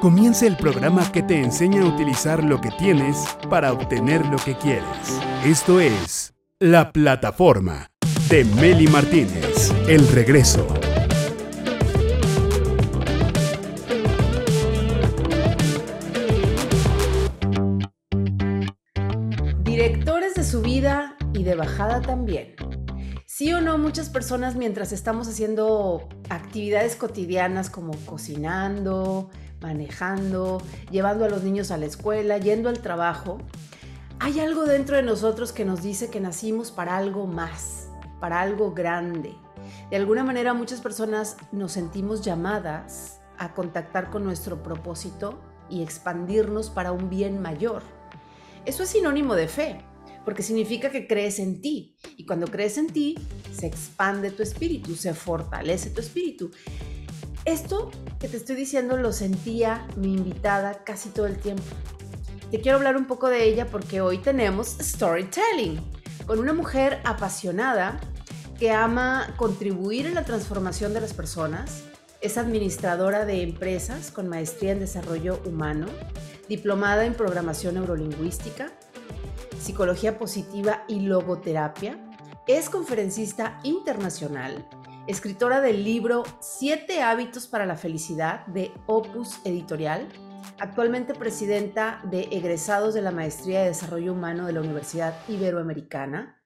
[0.00, 4.54] Comienza el programa que te enseña a utilizar lo que tienes para obtener lo que
[4.56, 5.20] quieres.
[5.44, 7.90] Esto es La Plataforma
[8.28, 9.72] de Meli Martínez.
[9.88, 10.66] El regreso.
[19.64, 22.54] Directores de subida y de bajada también.
[23.38, 29.30] Sí o no, muchas personas mientras estamos haciendo actividades cotidianas como cocinando,
[29.60, 33.38] manejando, llevando a los niños a la escuela, yendo al trabajo,
[34.18, 38.74] hay algo dentro de nosotros que nos dice que nacimos para algo más, para algo
[38.74, 39.36] grande.
[39.88, 45.38] De alguna manera muchas personas nos sentimos llamadas a contactar con nuestro propósito
[45.70, 47.84] y expandirnos para un bien mayor.
[48.64, 49.87] Eso es sinónimo de fe
[50.28, 51.96] porque significa que crees en ti.
[52.18, 53.14] Y cuando crees en ti,
[53.50, 56.50] se expande tu espíritu, se fortalece tu espíritu.
[57.46, 61.62] Esto que te estoy diciendo lo sentía mi invitada casi todo el tiempo.
[62.50, 65.80] Te quiero hablar un poco de ella porque hoy tenemos storytelling
[66.26, 67.98] con una mujer apasionada
[68.58, 71.84] que ama contribuir en la transformación de las personas.
[72.20, 75.86] Es administradora de empresas con maestría en desarrollo humano,
[76.50, 78.77] diplomada en programación neurolingüística,
[79.60, 81.98] psicología positiva y logoterapia.
[82.46, 84.68] Es conferencista internacional,
[85.06, 90.08] escritora del libro Siete hábitos para la felicidad de Opus Editorial,
[90.58, 96.40] actualmente presidenta de egresados de la Maestría de Desarrollo Humano de la Universidad Iberoamericana.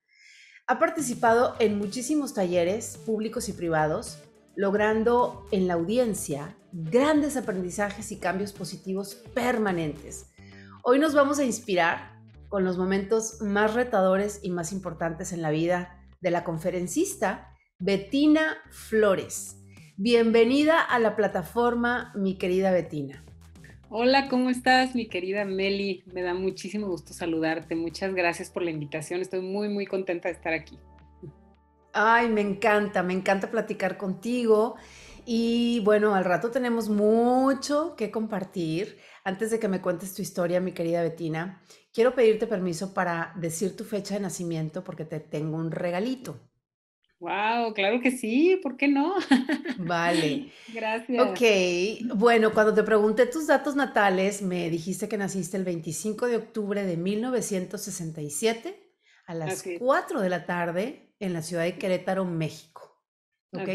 [0.66, 4.18] Ha participado en muchísimos talleres públicos y privados,
[4.56, 10.26] logrando en la audiencia grandes aprendizajes y cambios positivos permanentes.
[10.82, 12.11] Hoy nos vamos a inspirar
[12.52, 18.58] con los momentos más retadores y más importantes en la vida de la conferencista Betina
[18.68, 19.56] Flores.
[19.96, 23.24] Bienvenida a la plataforma, mi querida Betina.
[23.88, 26.04] Hola, ¿cómo estás, mi querida Meli?
[26.12, 27.74] Me da muchísimo gusto saludarte.
[27.74, 29.22] Muchas gracias por la invitación.
[29.22, 30.78] Estoy muy, muy contenta de estar aquí.
[31.94, 34.76] Ay, me encanta, me encanta platicar contigo.
[35.24, 38.98] Y bueno, al rato tenemos mucho que compartir.
[39.24, 41.62] Antes de que me cuentes tu historia, mi querida Betina,
[41.92, 46.40] quiero pedirte permiso para decir tu fecha de nacimiento porque te tengo un regalito.
[47.20, 49.14] Wow, claro que sí, ¿por qué no?
[49.78, 50.50] Vale.
[50.74, 51.22] Gracias.
[51.24, 56.36] Ok, bueno, cuando te pregunté tus datos natales, me dijiste que naciste el 25 de
[56.36, 58.92] octubre de 1967
[59.26, 63.04] a las 4 de la tarde en la ciudad de Querétaro, México.
[63.52, 63.68] ¿Ok?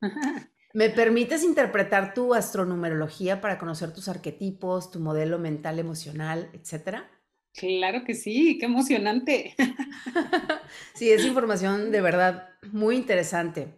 [0.72, 7.10] ¿Me permites interpretar tu astronumerología para conocer tus arquetipos, tu modelo mental, emocional, etcétera?
[7.54, 9.54] Claro que sí, qué emocionante.
[10.94, 13.74] sí, es información de verdad muy interesante.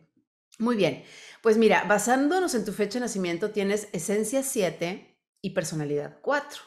[0.59, 1.04] Muy bien,
[1.42, 6.62] pues mira, basándonos en tu fecha de nacimiento, tienes esencia 7 y personalidad 4.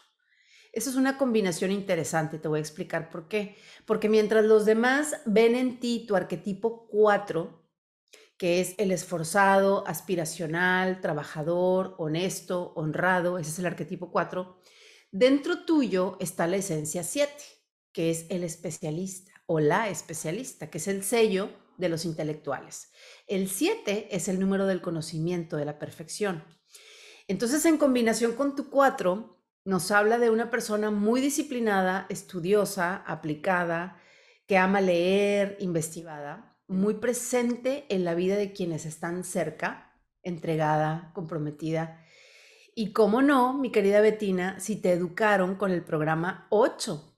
[0.72, 3.56] Eso es una combinación interesante, te voy a explicar por qué.
[3.88, 7.68] Porque mientras los demás ven en ti tu arquetipo 4,
[8.38, 14.60] que es el esforzado, aspiracional, trabajador, honesto, honrado, ese es el arquetipo 4,
[15.12, 17.34] Dentro tuyo está la esencia 7,
[17.92, 22.92] que es el especialista o la especialista, que es el sello de los intelectuales.
[23.26, 26.44] El 7 es el número del conocimiento, de la perfección.
[27.28, 34.00] Entonces, en combinación con tu 4, nos habla de una persona muy disciplinada, estudiosa, aplicada,
[34.46, 42.06] que ama leer, investigada, muy presente en la vida de quienes están cerca, entregada, comprometida
[42.80, 47.14] y cómo no, mi querida Betina, si te educaron con el programa 8.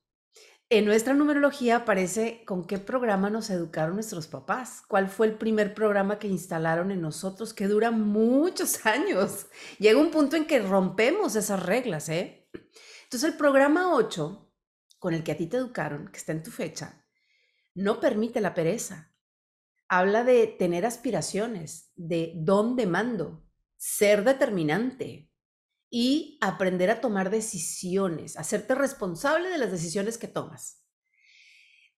[0.72, 5.76] En nuestra numerología aparece con qué programa nos educaron nuestros papás, cuál fue el primer
[5.76, 9.46] programa que instalaron en nosotros, que dura muchos años.
[9.78, 12.50] Llega un punto en que rompemos esas reglas, ¿eh?
[13.04, 14.52] Entonces el programa 8,
[14.98, 17.06] con el que a ti te educaron, que está en tu fecha,
[17.76, 19.14] no permite la pereza.
[19.88, 23.46] Habla de tener aspiraciones, de dónde mando,
[23.78, 25.31] ser determinante,
[25.92, 30.88] y aprender a tomar decisiones, hacerte responsable de las decisiones que tomas.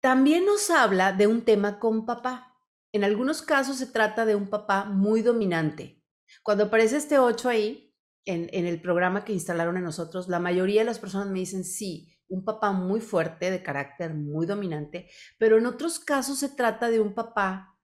[0.02, 2.58] También nos habla de un tema con papá.
[2.92, 6.04] En algunos casos se trata de un papá muy dominante.
[6.42, 7.96] Cuando aparece este 8 ahí,
[8.26, 11.64] en, en el programa que instalaron en nosotros, la mayoría de las personas me dicen
[11.64, 15.08] sí, un papá muy fuerte, de carácter muy dominante,
[15.38, 17.78] pero en otros casos se trata de un papá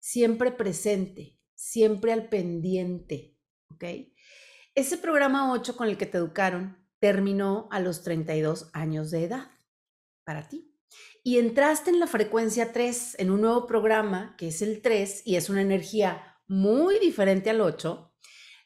[0.00, 3.36] siempre presente, siempre al pendiente,
[3.72, 3.84] ¿ok?
[4.76, 9.50] Ese programa 8 con el que te educaron terminó a los 32 años de edad
[10.22, 10.70] para ti.
[11.24, 15.36] Y entraste en la frecuencia 3, en un nuevo programa que es el 3 y
[15.36, 18.14] es una energía muy diferente al 8.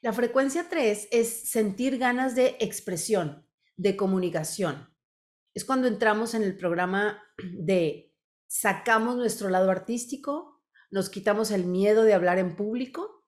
[0.01, 3.47] La frecuencia 3 es sentir ganas de expresión,
[3.77, 4.93] de comunicación.
[5.55, 8.17] Es cuando entramos en el programa de
[8.49, 10.61] sacamos nuestro lado artístico,
[10.91, 13.20] nos quitamos el miedo de hablar en público.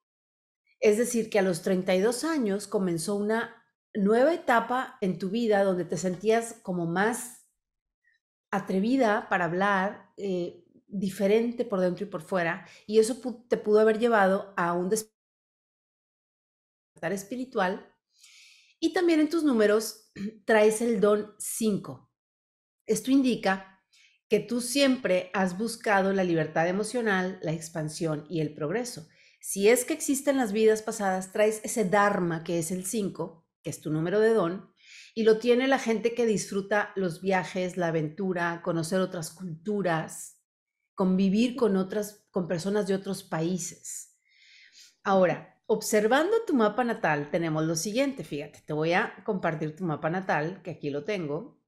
[0.83, 3.55] Es decir, que a los 32 años comenzó una
[3.93, 7.47] nueva etapa en tu vida donde te sentías como más
[8.51, 13.15] atrevida para hablar, eh, diferente por dentro y por fuera, y eso
[13.47, 15.13] te pudo haber llevado a un despertar
[17.13, 17.89] espiritual.
[18.77, 20.11] Y también en tus números
[20.45, 22.11] traes el don 5.
[22.85, 23.81] Esto indica
[24.27, 29.07] que tú siempre has buscado la libertad emocional, la expansión y el progreso.
[29.45, 33.71] Si es que existen las vidas pasadas, traes ese Dharma que es el 5, que
[33.71, 34.73] es tu número de don,
[35.13, 40.39] y lo tiene la gente que disfruta los viajes, la aventura, conocer otras culturas,
[40.95, 44.17] convivir con otras, con personas de otros países.
[45.03, 50.09] Ahora, observando tu mapa natal, tenemos lo siguiente, fíjate, te voy a compartir tu mapa
[50.09, 51.61] natal, que aquí lo tengo,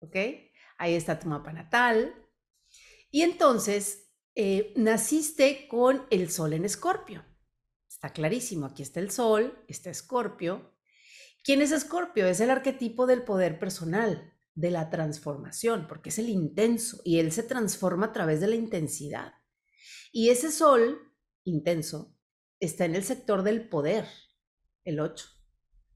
[0.00, 0.16] ¿ok?
[0.76, 2.16] Ahí está tu mapa natal.
[3.12, 7.24] Y entonces, eh, naciste con el sol en escorpio.
[7.88, 10.74] Está clarísimo, aquí está el sol, está escorpio.
[11.42, 12.26] ¿Quién es escorpio?
[12.26, 17.32] Es el arquetipo del poder personal, de la transformación, porque es el intenso y él
[17.32, 19.34] se transforma a través de la intensidad.
[20.12, 21.12] Y ese sol
[21.44, 22.16] intenso
[22.58, 24.06] está en el sector del poder,
[24.84, 25.26] el 8.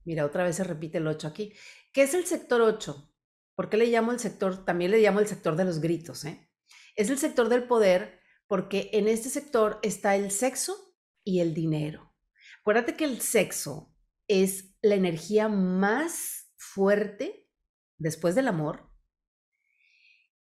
[0.03, 1.53] Mira, otra vez se repite el 8 aquí.
[1.91, 3.11] ¿Qué es el sector 8?
[3.55, 4.65] ¿Por qué le llamo el sector?
[4.65, 6.25] También le llamo el sector de los gritos.
[6.25, 6.49] ¿eh?
[6.95, 12.13] Es el sector del poder porque en este sector está el sexo y el dinero.
[12.61, 13.93] Acuérdate que el sexo
[14.27, 17.49] es la energía más fuerte
[17.97, 18.89] después del amor,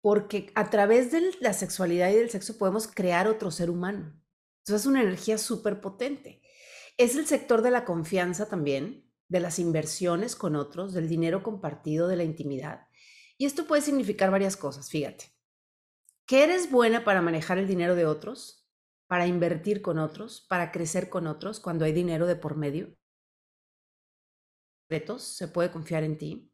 [0.00, 4.20] porque a través de la sexualidad y del sexo podemos crear otro ser humano.
[4.58, 6.42] Entonces es una energía súper potente.
[6.96, 12.06] Es el sector de la confianza también, de las inversiones con otros, del dinero compartido,
[12.06, 12.86] de la intimidad.
[13.38, 15.31] Y esto puede significar varias cosas, fíjate.
[16.26, 18.68] Que eres buena para manejar el dinero de otros,
[19.06, 22.96] para invertir con otros, para crecer con otros cuando hay dinero de por medio.
[25.18, 26.52] Se puede confiar en ti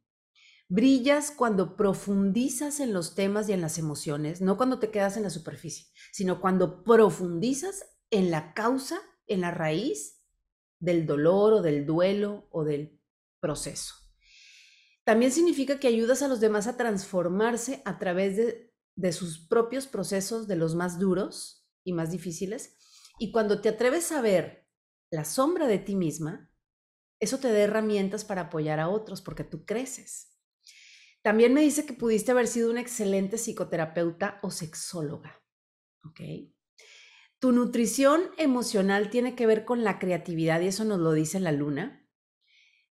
[0.71, 5.23] Brillas cuando profundizas en los temas y en las emociones, no cuando te quedas en
[5.23, 10.23] la superficie, sino cuando profundizas en la causa, en la raíz
[10.79, 13.01] del dolor o del duelo o del
[13.41, 13.95] proceso.
[15.05, 18.68] También significa que ayudas a los demás a transformarse a través de,
[18.99, 22.77] de sus propios procesos, de los más duros y más difíciles.
[23.21, 24.69] Y cuando te atreves a ver
[25.11, 26.51] la sombra de ti misma,
[27.21, 30.37] eso te da herramientas para apoyar a otros porque tú creces.
[31.23, 35.41] También me dice que pudiste haber sido una excelente psicoterapeuta o sexóloga.
[36.05, 36.21] ¿Ok?
[37.39, 41.53] Tu nutrición emocional tiene que ver con la creatividad y eso nos lo dice la
[41.53, 42.05] luna.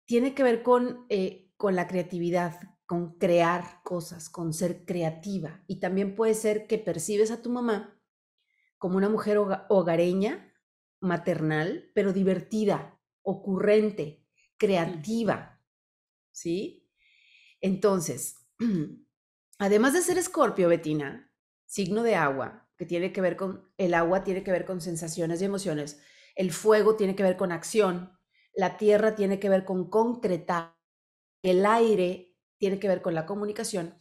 [0.04, 5.62] Tiene que ver con, eh, con la creatividad, con crear cosas, con ser creativa.
[5.66, 8.00] Y también puede ser que percibes a tu mamá
[8.78, 10.54] como una mujer hogareña,
[11.00, 14.24] maternal, pero divertida, ocurrente,
[14.56, 15.60] creativa.
[16.32, 16.88] ¿Sí?
[17.60, 18.46] Entonces,
[19.58, 21.32] además de ser escorpio, Betina,
[21.64, 25.40] signo de agua, que tiene que ver con, el agua tiene que ver con sensaciones
[25.40, 26.00] y emociones,
[26.34, 28.12] el fuego tiene que ver con acción,
[28.54, 30.76] la tierra tiene que ver con concretar,
[31.42, 32.25] el aire
[32.58, 33.94] tiene que ver con la comunicación.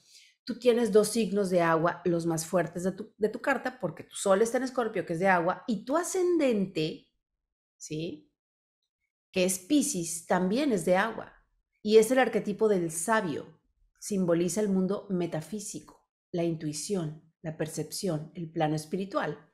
[0.44, 4.04] Tú tienes dos signos de agua, los más fuertes de tu, de tu carta, porque
[4.04, 7.08] tu sol está en escorpio, que es de agua, y tu ascendente,
[7.78, 8.32] ¿sí?
[9.32, 11.34] Que es Pisces, también es de agua.
[11.82, 13.60] Y es el arquetipo del sabio,
[14.00, 19.52] simboliza el mundo metafísico, la intuición, la percepción, el plano espiritual.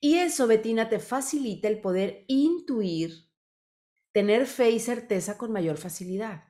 [0.00, 3.30] Y eso, Betina, te facilita el poder intuir,
[4.12, 6.44] tener fe y certeza con mayor facilidad.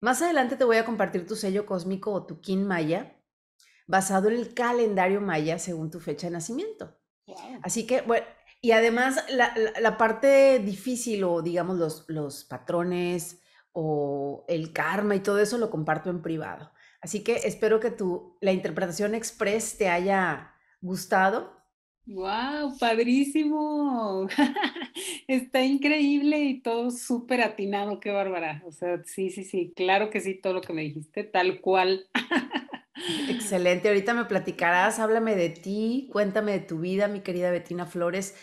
[0.00, 3.16] Más adelante te voy a compartir tu sello cósmico o tu kin maya,
[3.86, 6.96] basado en el calendario maya según tu fecha de nacimiento.
[7.62, 8.26] Así que, bueno,
[8.60, 13.42] y además la, parte difícil o digamos los, los patrones,
[13.80, 16.72] o el karma y todo eso lo comparto en privado.
[17.00, 21.57] Así que espero que tu, la interpretación express te haya gustado.
[22.08, 22.78] ¡Wow!
[22.78, 24.26] Padrísimo.
[25.28, 28.62] Está increíble y todo súper atinado, qué bárbara.
[28.66, 32.08] O sea, sí, sí, sí, claro que sí, todo lo que me dijiste, tal cual.
[33.28, 38.34] Excelente, ahorita me platicarás, háblame de ti, cuéntame de tu vida, mi querida Betina Flores.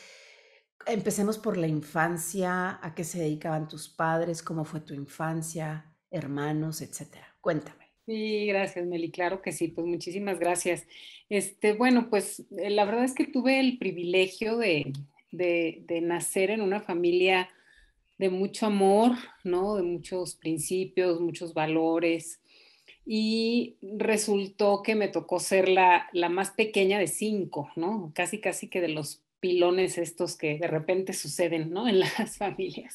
[0.85, 6.81] Empecemos por la infancia, a qué se dedicaban tus padres, cómo fue tu infancia, hermanos,
[6.81, 7.35] etcétera.
[7.41, 7.84] Cuéntame.
[8.05, 9.09] Sí, gracias, Meli.
[9.09, 10.85] Claro que sí, pues muchísimas gracias.
[11.29, 14.93] Este, bueno, pues eh, la verdad es que tuve el privilegio de,
[15.31, 17.49] de, nacer en una familia
[18.19, 19.75] de mucho amor, ¿no?
[19.75, 22.41] De muchos principios, muchos valores.
[23.07, 28.11] Y resultó que me tocó ser la, la más pequeña de cinco, ¿no?
[28.13, 31.87] Casi, casi que de los pilones estos que de repente suceden, ¿no?
[31.89, 32.93] En las familias.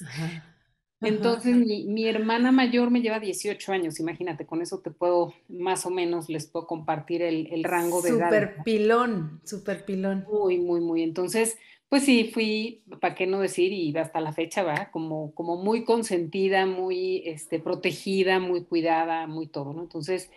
[1.00, 5.90] Entonces, mi, hermana mayor me lleva 18 años, imagínate, con eso te puedo, más o
[5.90, 8.28] menos, les puedo compartir el, rango de edad.
[8.28, 10.26] Super pilón, super pilón.
[10.30, 11.02] Muy, muy, muy.
[11.02, 11.56] Entonces,
[11.88, 13.72] pues sí, fui, ¿para qué no decir?
[13.72, 19.46] Y hasta la fecha, va, como, como muy consentida, muy este, protegida, muy cuidada, muy
[19.46, 19.82] todo, ¿no?
[19.82, 20.30] Entonces,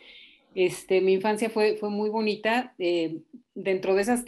[0.55, 2.74] este, mi infancia fue, fue muy bonita.
[2.79, 3.22] Eh,
[3.53, 4.25] dentro de esas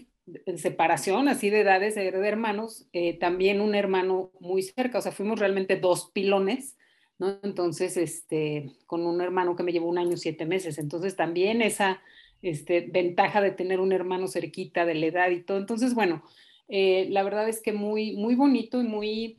[0.58, 5.40] separación así de edades de, hermanos, eh, también un hermano muy cerca, o sea, fuimos
[5.40, 6.78] realmente dos pilones,
[7.20, 7.40] ¿no?
[7.44, 12.02] Entonces, este, con un hermano que me llevó un año, siete meses, entonces también esa
[12.42, 16.24] este, ventaja de tener un hermano cerquita de la edad y todo, entonces, bueno,
[16.68, 19.38] eh, la verdad es que muy, muy bonito y muy,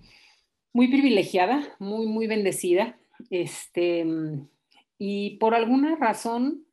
[0.73, 2.99] muy privilegiada, muy, muy bendecida,
[3.31, 4.07] este,
[4.99, 6.65] y por alguna razón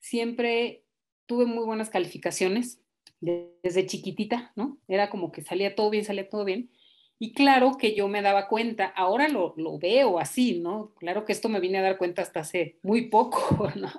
[0.00, 0.84] siempre
[1.26, 2.80] tuve muy buenas calificaciones,
[3.20, 4.78] desde chiquitita, ¿no?
[4.88, 6.70] Era como que salía todo bien, salía todo bien.
[7.18, 10.94] Y claro que yo me daba cuenta, ahora lo, lo veo así, ¿no?
[10.94, 13.90] Claro que esto me vine a dar cuenta hasta hace muy poco, ¿no?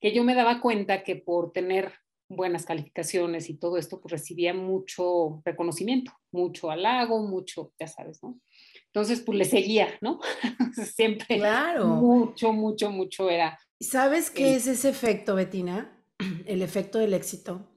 [0.00, 1.92] Que yo me daba cuenta que por tener
[2.28, 8.40] buenas calificaciones y todo esto, pues recibía mucho reconocimiento, mucho halago, mucho, ya sabes, ¿no?
[8.86, 10.18] Entonces, pues le seguía, ¿no?
[10.96, 11.36] Siempre.
[11.36, 11.86] Claro.
[11.88, 13.58] Mucho, mucho, mucho era.
[13.78, 16.02] ¿Sabes qué es ese efecto, Betina?
[16.46, 17.71] El efecto del éxito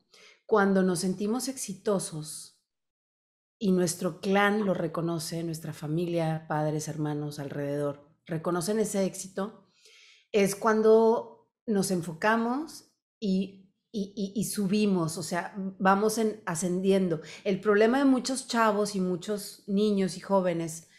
[0.46, 2.62] cuando nos sentimos exitosos
[3.58, 9.70] y nuestro clan lo reconoce, nuestra familia, padres, hermanos alrededor, reconocen ese éxito,
[10.32, 13.62] es cuando nos enfocamos y,
[14.52, 17.22] subimos, o sea, vamos en, ascendiendo.
[17.44, 20.90] El problema de muchos chavos y muchos niños y jóvenes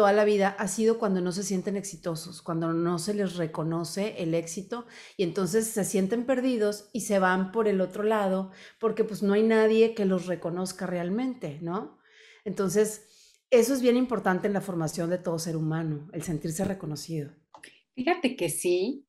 [0.00, 4.14] toda la vida ha sido cuando no se sienten exitosos, cuando no se les reconoce
[4.16, 4.86] el éxito
[5.18, 9.34] y entonces se sienten perdidos y se van por el otro lado porque pues no
[9.34, 11.98] hay nadie que los reconozca realmente, ¿no?
[12.46, 17.32] Entonces, eso es bien importante en la formación de todo ser humano, el sentirse reconocido.
[17.94, 19.06] Fíjate que sí,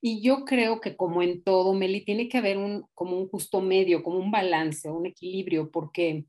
[0.00, 3.60] y yo creo que como en todo, Meli, tiene que haber un, como un justo
[3.60, 6.26] medio, como un balance, un equilibrio, porque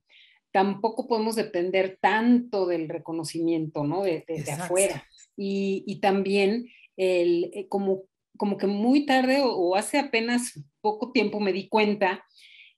[0.51, 4.03] tampoco podemos depender tanto del reconocimiento, ¿no?
[4.03, 4.25] De,
[4.59, 5.05] afuera.
[5.37, 6.67] Y, también,
[6.97, 8.03] el, eh, como,
[8.37, 12.23] como que muy tarde o, hace apenas poco tiempo me di cuenta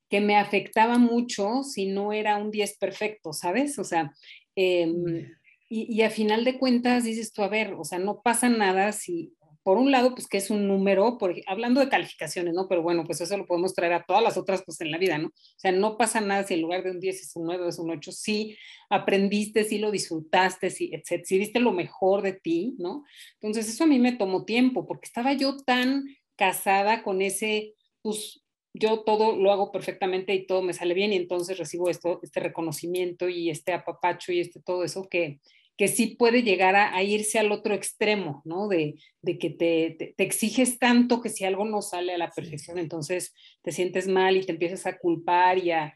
[0.10, 3.80] que me afectaba mucho si no era un 10 perfecto, ¿sabes?
[3.80, 4.13] O sea,
[4.56, 5.32] em,
[5.70, 8.92] y, y, a final de cuentas dices tú, a ver, o sea, no pasa nada
[8.92, 12.67] si, por un lado, pues que es un número, por, hablando de calificaciones, ¿no?
[12.67, 15.17] Pero bueno, pues eso lo podemos traer a todas las otras cosas en la vida,
[15.17, 15.29] ¿no?
[15.29, 17.70] O sea, no pasa nada si en lugar de un 10 es un 9 o
[17.70, 18.58] es un 8, sí
[18.89, 23.03] aprendiste, sí lo disfrutaste, sí, etc., sí diste lo mejor de ti, ¿no?
[23.41, 26.05] Entonces eso a mí me tomó tiempo, porque estaba yo tan
[26.36, 28.43] casada con ese, pues
[28.74, 32.39] yo todo lo hago perfectamente y todo me sale bien y entonces recibo esto, este
[32.39, 35.39] reconocimiento y este apapacho y este todo eso que,
[35.77, 38.68] que sí puede llegar a, irse al otro extremo, ¿no?
[38.68, 38.96] De,
[39.39, 44.08] que te, exiges tanto que si algo no sale a la perfección, entonces te sientes
[44.08, 45.96] mal y te empiezas a culpar y a,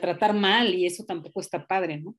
[0.00, 2.16] tratar mal y eso tampoco está padre, ¿no?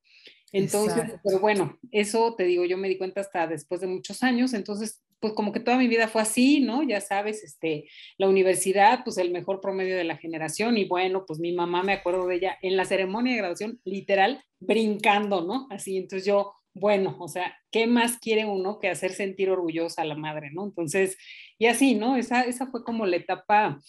[0.52, 4.54] Entonces, pero bueno, eso te digo, yo me di cuenta hasta después de muchos años,
[4.54, 6.82] entonces, pues como que toda mi vida fue así, ¿no?
[6.82, 7.88] Ya sabes, este,
[8.18, 11.94] la universidad, pues el mejor promedio de la generación y bueno, pues mi mamá me
[11.94, 15.68] acuerdo de ella en la ceremonia de graduación, literal, brincando, ¿no?
[15.70, 20.06] Así, entonces yo bueno, o sea, ¿qué más quiere uno que hacer sentir orgullosa a
[20.06, 20.66] la madre, no?
[20.66, 21.18] Entonces,
[21.58, 22.16] y así, ¿no?
[22.16, 23.80] Esa, esa fue como la etapa,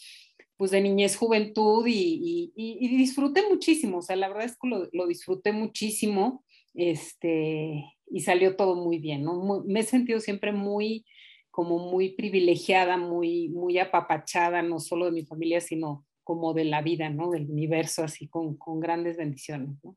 [0.57, 5.53] pues, de niñez, juventud y, disfruté muchísimo, o sea, la verdad es que lo, disfruté
[5.53, 6.45] muchísimo,
[6.75, 9.65] este, y salió todo muy bien, ¿no?
[9.67, 11.05] me he sentido siempre muy,
[11.51, 16.81] como muy privilegiada, muy, muy apapachada, no solo de mi familia, sino como de la
[16.81, 17.31] vida, ¿no?
[17.31, 19.97] Del universo, así con, con grandes bendiciones, ¿no?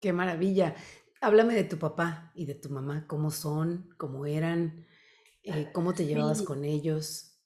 [0.00, 0.74] Qué maravilla.
[1.20, 4.86] Háblame de tu papá y de tu mamá, cómo son, cómo eran,
[5.42, 7.38] eh, cómo te llevabas con ellos.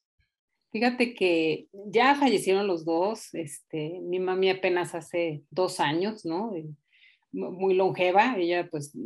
[0.70, 6.52] Fíjate que ya fallecieron los dos, este, mi mami apenas hace dos años, ¿no?
[7.32, 8.96] Muy longeva, ella pues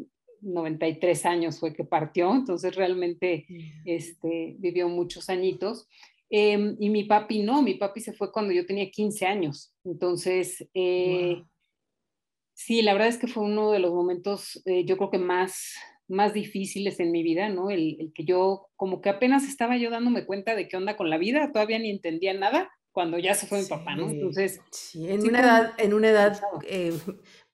[0.43, 3.47] 93 años fue que partió, entonces realmente
[3.85, 5.89] este, vivió muchos añitos.
[6.31, 10.69] Em, y mi papi no, mi papi se fue cuando yo tenía 15 años, entonces
[10.75, 11.43] eh,
[12.59, 15.75] Sí, la verdad es que fue uno de los momentos, eh, yo creo que más,
[16.09, 17.71] más difíciles en mi vida, ¿no?
[17.71, 21.19] El, que yo, como que apenas estaba yo dándome cuenta de qué onda con la
[21.19, 24.11] vida, todavía ni entendía nada cuando ya se fue mi papá, ¿no?
[24.11, 24.61] Entonces...
[24.73, 26.93] Sí, en, una edad, en una edad, eh,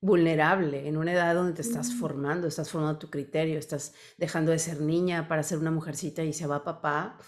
[0.01, 4.59] vulnerable en una edad donde te estás formando, estás formando tu criterio, estás dejando de
[4.59, 7.19] ser niña para ser una mujercita y se va papá,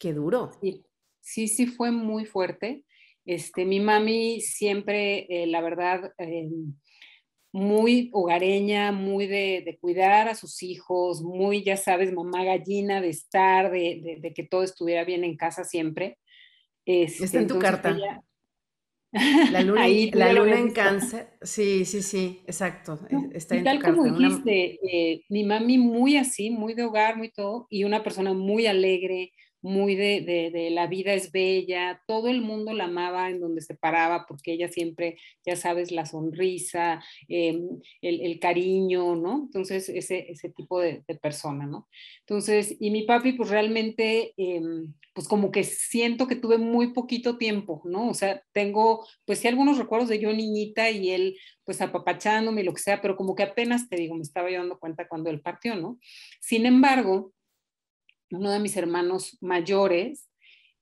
[0.00, 0.50] qué duro.
[1.20, 2.84] Sí, sí, fue muy fuerte.
[3.24, 6.48] Este, mi mami siempre, eh, la verdad, eh,
[7.52, 13.70] muy hogareña, muy de, cuidar a sus hijos, muy, ya sabes, mamá gallina, de estar,
[13.70, 16.18] de, que todo estuviera bien en casa siempre.
[16.84, 17.96] Está en tu carta.
[19.12, 23.00] La luna, la luna en cáncer, sí, sí, sí, exacto.
[23.10, 27.30] E, está y tal como dijiste, eh, mi mami muy así, muy de hogar, muy
[27.30, 32.40] todo, y una persona muy alegre, muy de, de, la vida es bella, todo el
[32.40, 37.80] mundo la amaba en donde se paraba porque ella siempre, ya sabes, la sonrisa, em,
[38.00, 39.42] el, el, cariño, ¿no?
[39.44, 41.88] Entonces, ese, ese tipo de, persona, ¿no?
[42.20, 47.36] Entonces, y mi papi, pues realmente, em, pues como que siento que tuve muy poquito
[47.36, 48.08] tiempo, ¿no?
[48.08, 52.64] O sea, tengo, pues sí, algunos recuerdos de yo niñita y él, pues apapachándome y
[52.64, 55.30] lo que sea, pero como que apenas te digo, me estaba yo dando cuenta cuando
[55.30, 55.98] él partió, ¿no?
[56.40, 57.32] Sin embargo,
[58.30, 60.28] uno de mis hermanos mayores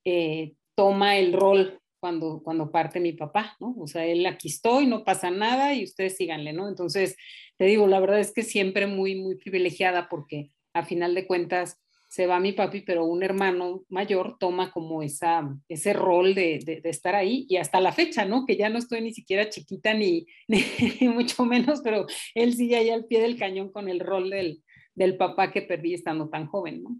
[0.04, 3.74] eh, toma el rol cuando, cuando parte mi papá, ¿no?
[3.78, 6.68] O sea, él aquí estoy, no pasa nada y ustedes síganle, ¿no?
[6.68, 7.16] Entonces,
[7.56, 11.80] te digo, la verdad es que siempre muy, muy privilegiada porque a final de cuentas
[12.08, 16.88] se va mi papi, pero un hermano mayor toma como esa, ese rol de, de,
[16.88, 18.46] estar ahí y hasta la fecha, ¿no?
[18.46, 22.90] Que ya no estoy ni siquiera chiquita ni, ni, mucho menos, pero él sigue ahí
[22.90, 24.62] al pie del cañón con el rol del,
[24.94, 26.98] del papá que perdí estando tan joven, ¿no?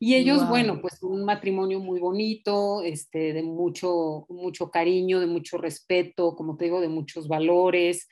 [0.00, 5.58] Y ellos, bueno, pues un matrimonio muy bonito, este, de mucho, mucho cariño, de mucho
[5.58, 8.08] respeto, como te digo, de muchos valores,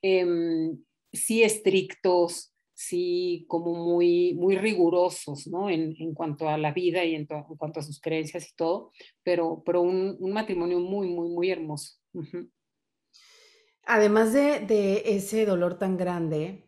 [0.00, 0.78] em,
[1.12, 5.70] sí estrictos, sí como muy, muy rigurosos, ¿no?
[5.70, 8.92] En, en cuanto a la vida y en, en, cuanto a sus creencias y todo,
[9.22, 11.94] pero, pero un, un matrimonio muy, muy, muy hermoso.
[13.86, 16.63] Además de, de, ese dolor tan grande,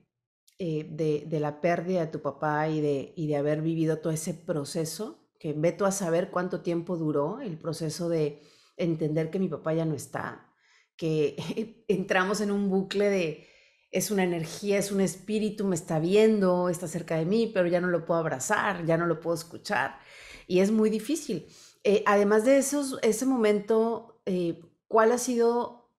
[0.58, 4.34] eh, de, la pérdida de tu papá y de, y de haber vivido todo ese
[4.34, 8.42] proceso, que veto a saber cuánto tiempo duró el proceso de
[8.76, 10.52] entender que mi papá ya no está,
[10.96, 13.46] que entramos en un bucle de
[13.90, 17.80] es una energía, es un espíritu, me está viendo, está cerca de mí, pero ya
[17.80, 19.98] no lo puedo abrazar, ya no lo puedo escuchar.
[20.46, 21.46] Y es muy difícil.
[21.84, 25.92] Eh, además de esos, ese momento, eh, ¿cuál ha sido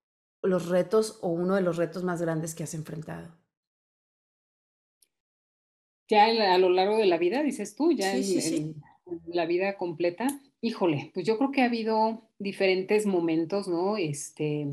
[0.43, 3.37] los retos o uno de los retos más grandes que has enfrentado?
[6.08, 8.76] Ya a lo largo de la vida, dices tú, ya en,
[9.28, 10.28] la vida completa,
[10.62, 13.98] híjole, pues yo creo que ha habido diferentes momentos, ¿no?
[13.98, 14.67] Este,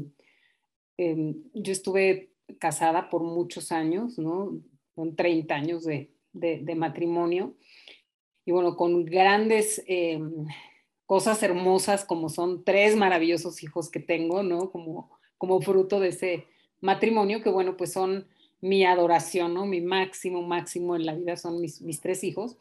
[0.97, 4.61] em, yo estuve casada por muchos años, ¿no?
[4.95, 6.11] Con 30 años de,
[6.77, 7.55] matrimonio
[8.45, 10.47] y bueno, con grandes em,
[11.07, 14.71] cosas hermosas como son tres maravillosos hijos que tengo, ¿no?
[14.71, 16.47] Como, como fruto de ese
[16.81, 18.27] matrimonio, que bueno, pues son
[18.65, 19.67] mi adoración, ¿no?
[19.67, 22.57] Mi máximo, máximo en la vida son mis, tres hijos.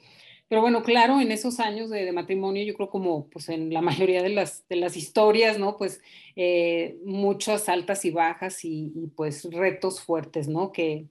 [0.49, 4.21] Pero bueno, claro, en esos años de, matrimonio, yo creo como pues en la mayoría
[4.21, 5.77] de las, de las historias, ¿no?
[5.77, 6.01] Pues
[6.35, 10.73] eh, muchas altas y bajas y, pues retos fuertes, ¿no?
[10.73, 11.05] Que,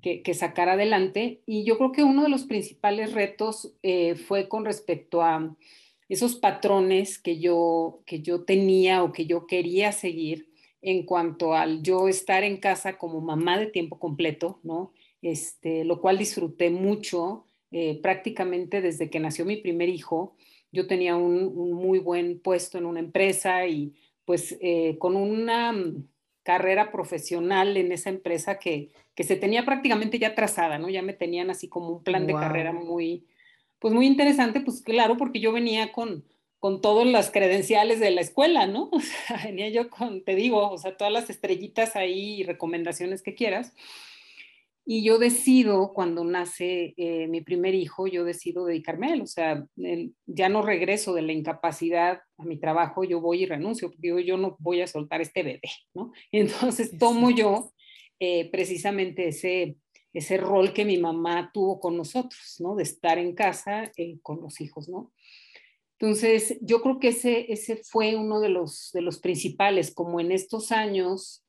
[0.00, 1.40] que, sacar adelante.
[1.44, 5.56] Y yo creo que uno de los principales retos eh, fue con respecto a
[6.08, 10.53] esos patrones que yo, que yo tenía o que yo quería seguir
[10.84, 14.92] en cuanto al yo estar en casa como mamá de tiempo completo, ¿no?
[15.22, 20.36] Este, lo cual disfruté mucho eh, prácticamente desde que nació mi primer hijo.
[20.72, 23.94] Yo tenía un, muy buen puesto en una empresa y
[24.26, 26.06] pues eh, con una mm,
[26.42, 30.90] carrera profesional en esa empresa que, que, se tenía prácticamente ya trazada, ¿no?
[30.90, 33.26] Ya me tenían así como un plan de carrera muy,
[33.78, 36.24] pues muy interesante, pues claro, porque yo venía con,
[36.64, 38.88] con todas las credenciales de la escuela, ¿no?
[38.92, 43.22] O sea, venía yo con, te digo, o sea, todas las estrellitas ahí y recomendaciones
[43.22, 43.74] que quieras.
[44.86, 49.20] Y yo decido, cuando nace eh, mi primer hijo, yo decido dedicarme a él.
[49.20, 49.66] O sea,
[50.24, 54.18] ya no regreso de la incapacidad a mi trabajo, yo voy y renuncio, porque yo,
[54.20, 56.12] yo no voy a soltar este bebé, ¿no?
[56.32, 57.74] entonces tomo yo
[58.18, 59.76] eh, precisamente ese,
[60.14, 62.74] ese rol que mi mamá tuvo con nosotros, ¿no?
[62.74, 65.12] De estar en casa eh, con los hijos, ¿no?
[66.04, 70.70] Entonces, yo creo que ese, fue uno de los, de los principales, como en estos
[70.70, 71.42] años,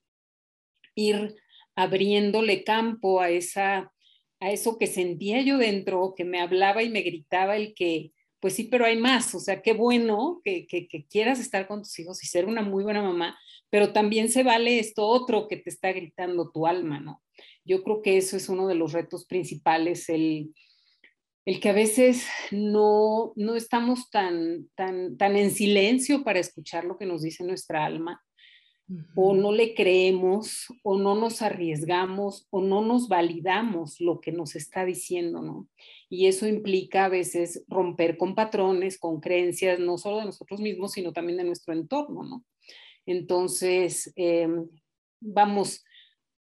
[0.95, 1.35] ir
[1.75, 3.91] abriéndole campo a, esa,
[4.39, 8.53] a eso que sentía yo dentro, que me hablaba y me gritaba el que, pues
[8.53, 11.99] sí, pero hay más, o sea, qué bueno que, que, que quieras estar con tus
[11.99, 13.37] hijos y ser una muy buena mamá,
[13.69, 17.21] pero también se vale esto otro que te está gritando tu alma, ¿no?
[17.65, 20.53] Yo creo que eso es uno de los retos principales, el,
[21.45, 26.97] el que a veces no, no estamos tan, tan, tan en silencio para escuchar lo
[26.97, 28.21] que nos dice nuestra alma.
[29.15, 34.55] o no le creemos o no nos arriesgamos o no nos validamos lo que nos
[34.55, 35.67] está diciendo, ¿no?
[36.07, 40.91] Y eso implica a veces romper con patrones, con creencias, no solo de nosotros mismos,
[40.91, 42.45] sino también de nuestro entorno, ¿no?
[43.07, 44.67] Entonces, em,
[45.19, 45.83] vamos,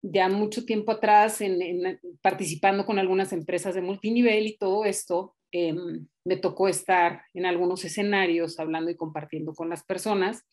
[0.02, 6.06] ya mucho tiempo atrás, en, participando con algunas empresas de multinivel y todo esto, em,
[6.24, 10.44] me tocó estar en algunos escenarios hablando y compartiendo con las personas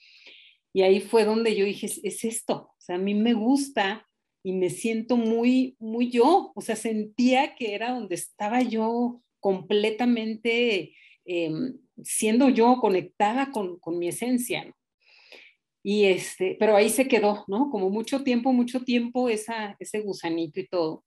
[0.73, 4.07] y ahí fue donde yo dije, es, esto, o sea, a mí me gusta
[4.43, 10.93] y me siento muy, muy yo, o sea, sentía que era donde estaba yo completamente
[11.25, 14.73] em, siendo yo conectada con, con mi esencia, ¿no?
[15.83, 17.69] Y este, pero ahí se quedó, ¿no?
[17.69, 21.05] Como mucho tiempo, mucho tiempo esa, ese gusanito y todo.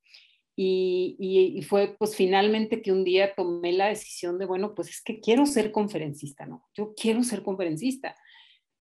[0.54, 4.90] Y, y, y, fue pues finalmente que un día tomé la decisión de, bueno, pues
[4.90, 6.66] es que quiero ser conferencista, ¿no?
[6.74, 8.14] Yo quiero ser conferencista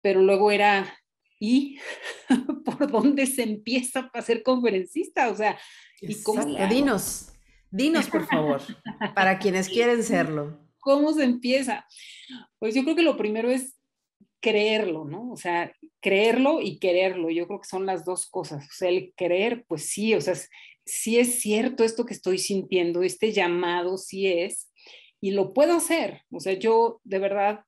[0.02, 0.98] pero luego era,
[1.38, 1.78] ¿y
[2.64, 5.30] por dónde se empieza para ser conferencista?
[5.30, 5.58] O sea,
[6.00, 7.32] ¿y cómo Dinos,
[7.70, 8.62] dinos por favor,
[9.14, 10.58] para quienes quieren serlo.
[10.80, 11.86] ¿Cómo se empieza?
[12.58, 13.78] Pues yo creo que lo primero es
[14.40, 15.30] creerlo, ¿no?
[15.30, 17.30] O sea, creerlo y quererlo.
[17.30, 18.64] Yo creo que son las dos cosas.
[18.64, 20.34] O sea, el creer, pues sí, o sea,
[20.84, 24.70] sí es cierto esto que estoy sintiendo, este llamado sí es,
[25.20, 26.22] y lo puedo hacer.
[26.30, 27.60] O sea, yo de verdad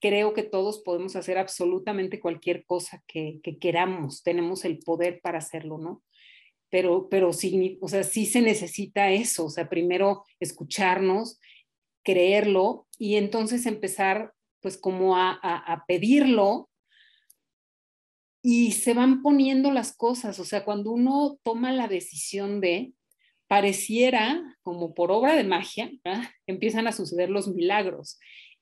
[0.00, 5.78] creo que todos podemos hacer absolutamente cualquier cosa que, queramos, tenemos el poder para hacerlo,
[5.78, 6.02] ¿no?
[6.70, 11.38] Pero, pero sí, o sea, sí se necesita eso, o sea, primero escucharnos,
[12.02, 14.32] creerlo y entonces empezar
[14.62, 16.70] pues como a, pedirlo
[18.42, 22.92] y se van poniendo las cosas, o sea, cuando uno toma la decisión de,
[23.46, 25.90] pareciera como por obra de magia,
[26.46, 28.18] empiezan a suceder los milagros.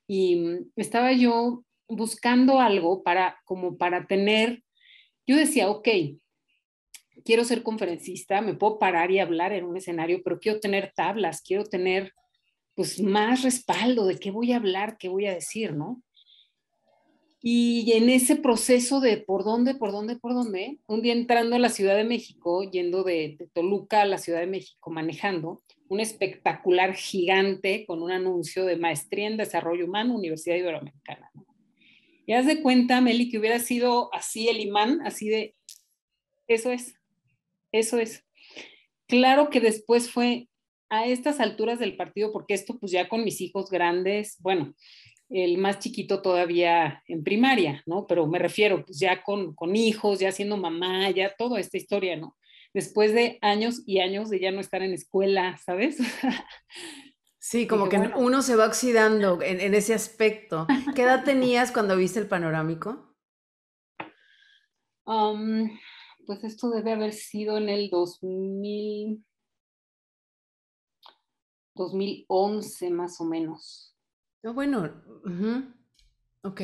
[0.07, 4.63] Y mm, estaba yo buscando algo para, como para tener,
[5.25, 5.87] yo decía, ok,
[7.23, 11.41] quiero ser conferencista, me puedo parar y hablar en un escenario, pero quiero tener tablas,
[11.41, 12.13] quiero tener
[12.75, 16.01] pues más respaldo de qué voy a hablar, qué voy a decir, ¿no?
[17.43, 21.59] Y en ese proceso de por dónde, por dónde, por dónde, un día entrando a
[21.59, 26.93] la Ciudad de México, yendo de, Toluca a la Ciudad de México manejando, un espectacular
[26.93, 31.31] gigante con un anuncio de maestría en desarrollo humano, Universidad Iberoamericana.
[32.27, 35.55] Y haz de cuenta, Meli, que hubiera sido así el imán, así de,
[36.47, 36.93] eso es,
[37.71, 38.23] eso es.
[39.07, 40.47] Claro que después fue
[40.91, 44.75] a estas alturas del partido, porque esto pues ya con mis hijos grandes, bueno,
[45.29, 48.05] el más chiquito todavía en primaria, ¿no?
[48.05, 52.15] Pero me refiero pues ya con, con hijos, ya siendo mamá, ya toda esta historia,
[52.15, 52.35] ¿no?
[52.73, 55.97] después de años y años de ya no estar en escuela, ¿sabes?
[57.43, 60.67] Sí, como que uno se va oxidando en, ese aspecto.
[60.95, 63.15] ¿Qué edad tenías cuando viste el panorámico?
[65.07, 65.67] Um,
[66.27, 69.25] pues esto debe haber sido en el 2000,
[71.75, 73.95] 2011 más o menos.
[74.43, 75.03] No, bueno,
[76.43, 76.61] ok.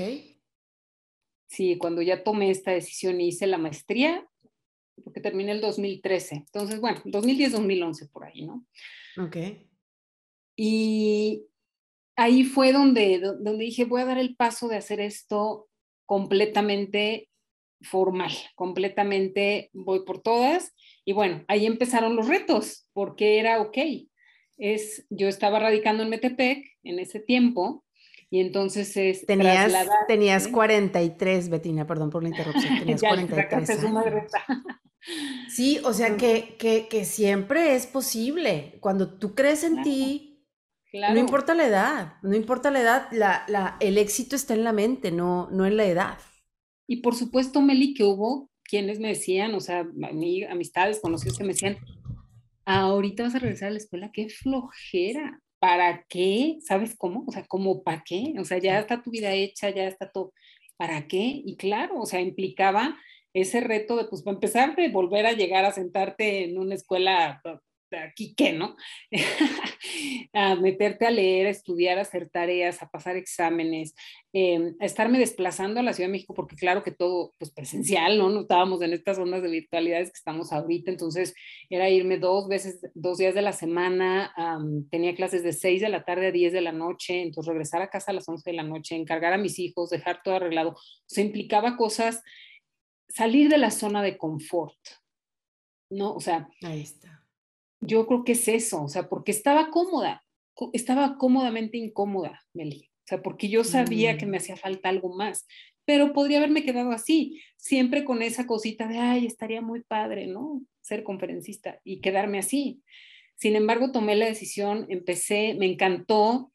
[1.48, 4.28] Sí, cuando ya tomé esta decisión y hice la maestría,
[5.04, 6.36] porque terminé el 2013.
[6.36, 8.65] Entonces, bueno, 2010-2011 por ahí, ¿no?
[9.17, 9.38] Ok.
[10.56, 11.46] Y
[12.15, 15.70] ahí fue donde, donde dije, voy a dar el paso de hacer esto
[16.06, 17.30] completamente
[17.82, 20.74] formal, completamente voy por todas.
[21.06, 23.78] Y bueno, ahí empezaron los retos, porque era, ok,
[24.58, 27.84] es, yo estaba radicando en Metepec en ese tiempo,
[28.30, 29.74] y entonces es tenías,
[30.08, 33.70] tenías 43, Betina, perdón por la interrupción, tenías 43.
[35.50, 38.78] Sí, o sea que, que, siempre es posible.
[38.82, 40.43] Cuando tú crees en ti,
[40.91, 44.74] no importa la edad, no importa la edad, la, la, el éxito está en la
[44.74, 46.17] mente, no, no en la edad.
[46.88, 49.88] Y por supuesto, Meli, que hubo quienes me decían, o sea,
[50.50, 51.78] amistades, conocidos que me decían,
[52.67, 55.41] ahorita vas a regresar a la escuela, qué flojera.
[55.60, 56.58] ¿Para qué?
[56.62, 57.23] ¿Sabes cómo?
[57.27, 58.36] O sea, ¿cómo para qué?
[58.39, 60.34] O sea, ya está tu vida hecha, ya está todo.
[60.77, 61.41] ¿Para qué?
[61.45, 62.97] Y claro, o sea, implicaba
[63.34, 67.41] ese reto de, pues, para empezar, de volver a llegar a sentarte en una escuela
[67.91, 68.76] aquí qué, ¿no?
[70.34, 73.95] a meterte a leer, a estudiar, a hacer tareas, a pasar exámenes,
[74.34, 78.17] em, a estarme desplazando a la Ciudad de México, porque claro que todo, pues presencial,
[78.17, 78.30] ¿no?
[78.30, 81.34] No estábamos en estas ondas de virtualidades que estamos ahorita, entonces
[81.69, 84.34] era irme dos veces, dos días de la semana,
[84.91, 87.89] tenía clases de 6 de la tarde a 10 de la noche, entonces regresar a
[87.89, 91.21] casa a las 11 de la noche, encargar a mis hijos, dejar todo arreglado, se
[91.21, 92.21] implicaba cosas
[93.10, 94.78] salir de la zona de confort,
[95.89, 96.13] ¿no?
[96.13, 97.16] O sea, ahí está.
[97.80, 100.26] Yo creo que es eso, o sea, porque estaba cómoda,
[100.74, 102.90] estaba cómodamente incómoda, Meli.
[102.90, 104.30] O sea, porque yo sabía que mm.
[104.30, 105.48] me hacía falta algo más.
[105.86, 110.62] pero podría haberme quedado así, siempre con esa cosita de, ay, estaría muy padre, ¿no?
[110.82, 112.82] Ser conferencista y quedarme así.
[113.36, 116.52] Sin embargo, tomé la decisión, empecé, me encantó,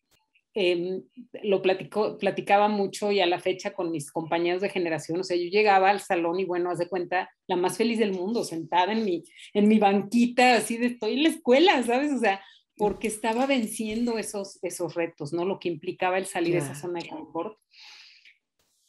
[0.55, 1.03] em,
[1.43, 5.37] lo platicó, platicaba mucho y a la fecha con mis compañeros de generación, o sea,
[5.37, 8.93] yo llegaba al salón y bueno, haz de cuenta, la más feliz del mundo, sentada
[8.93, 12.13] en mi, en mi banquita, así de estoy en la escuela, ¿sabes?
[12.13, 12.41] O sea,
[12.77, 15.45] porque estaba venciendo esos, esos retos, ¿no?
[15.45, 17.59] Lo que implicaba el salir de esa zona de confort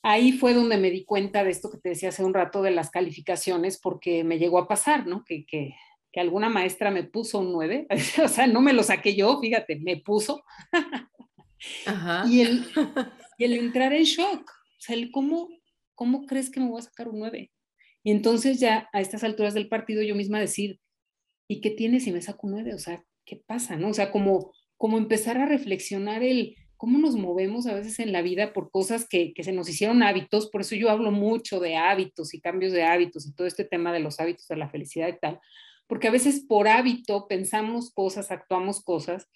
[0.04, 2.71] ahí fue donde me di cuenta de esto que te decía hace un rato de
[2.71, 5.23] las calificaciones, porque me llegó a pasar, ¿no?
[5.23, 5.73] Que, que,
[6.12, 7.88] que alguna maestra me puso un 9,
[8.23, 10.43] o sea, no me lo saqué yo, fíjate, me puso.
[11.86, 12.26] Ajá.
[12.28, 12.65] Y, el,
[13.38, 15.49] y el entrar en shock, o sea, el cómo,
[15.95, 17.52] ¿cómo crees que me voy a sacar un 9?
[18.04, 20.80] Y entonces ya a estas alturas del partido yo misma decir,
[21.47, 22.73] ¿y qué tiene si me saco un 9?
[22.73, 23.76] O sea, ¿qué pasa?
[23.78, 23.89] ¿No?
[23.89, 28.21] O sea, como, como empezar a reflexionar el, cómo nos movemos a veces en la
[28.21, 31.78] vida por cosas que, que, se nos hicieron hábitos, por eso yo hablo mucho de
[31.78, 35.08] hábitos y cambios de hábitos y todo este tema de los hábitos de la felicidad
[35.08, 35.39] y tal,
[35.88, 39.30] porque a veces por hábito pensamos cosas, actuamos cosas,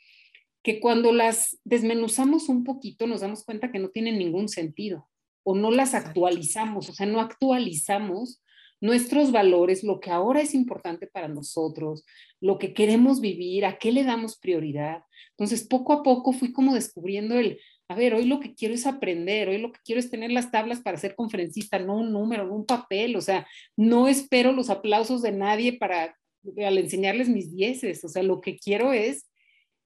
[0.68, 5.08] que cuando las desmenuzamos un poquito nos damos cuenta que no tienen ningún sentido
[5.46, 8.44] o no las actualizamos, o sea, no actualizamos
[8.82, 12.04] nuestros valores, lo que ahora es importante para nosotros,
[12.42, 15.04] lo que queremos vivir, a qué le damos prioridad.
[15.38, 18.86] Entonces, poco a poco fui como descubriendo el, a ver, hoy lo que quiero es
[18.86, 22.46] aprender, hoy lo que quiero es tener las tablas para ser conferencista, no un número,
[22.46, 26.14] no un papel, o sea, no espero los aplausos de nadie para
[26.58, 29.30] al enseñarles mis dieces, o sea, lo que quiero es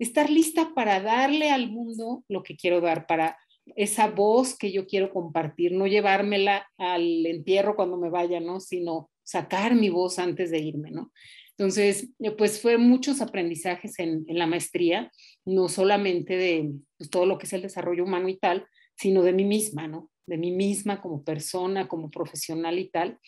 [0.04, 3.38] estar lista para darle al mundo lo que quiero dar, para
[3.76, 8.60] esa voz que yo quiero compartir, no llevármela al entierro cuando me vaya, ¿no?
[8.60, 11.12] Sino sacar mi voz antes de irme, ¿no?
[11.52, 15.12] Entonces, eh, pues fue muchos aprendizajes en, la maestría,
[15.46, 19.34] no solamente de pues, todo lo que es el desarrollo humano y tal, sino de
[19.34, 20.10] mí misma, ¿no?
[20.26, 23.20] De mí misma como persona, como profesional y tal.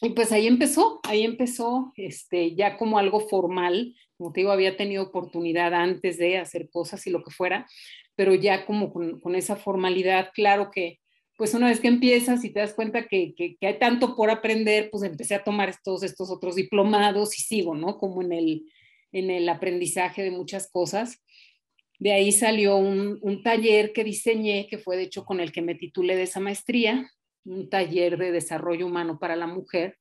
[0.00, 4.76] Y pues ahí empezó, ahí empezó este, ya como algo formal, como te digo, había
[4.76, 7.66] tenido oportunidad antes de hacer cosas y lo que fuera,
[8.14, 11.00] pero ya como con, esa formalidad, claro que
[11.36, 14.88] pues una vez que empiezas y te das cuenta que, que, hay tanto por aprender,
[14.90, 17.98] pues empecé a tomar estos, estos otros diplomados y sigo, ¿no?
[17.98, 18.62] Como en el,
[19.12, 21.22] en el aprendizaje de muchas cosas.
[21.98, 25.60] De ahí salió un, un, taller que diseñé, que fue de hecho con el que
[25.60, 27.10] me titulé de esa maestría,
[27.44, 29.98] un taller de desarrollo humano para la mujer,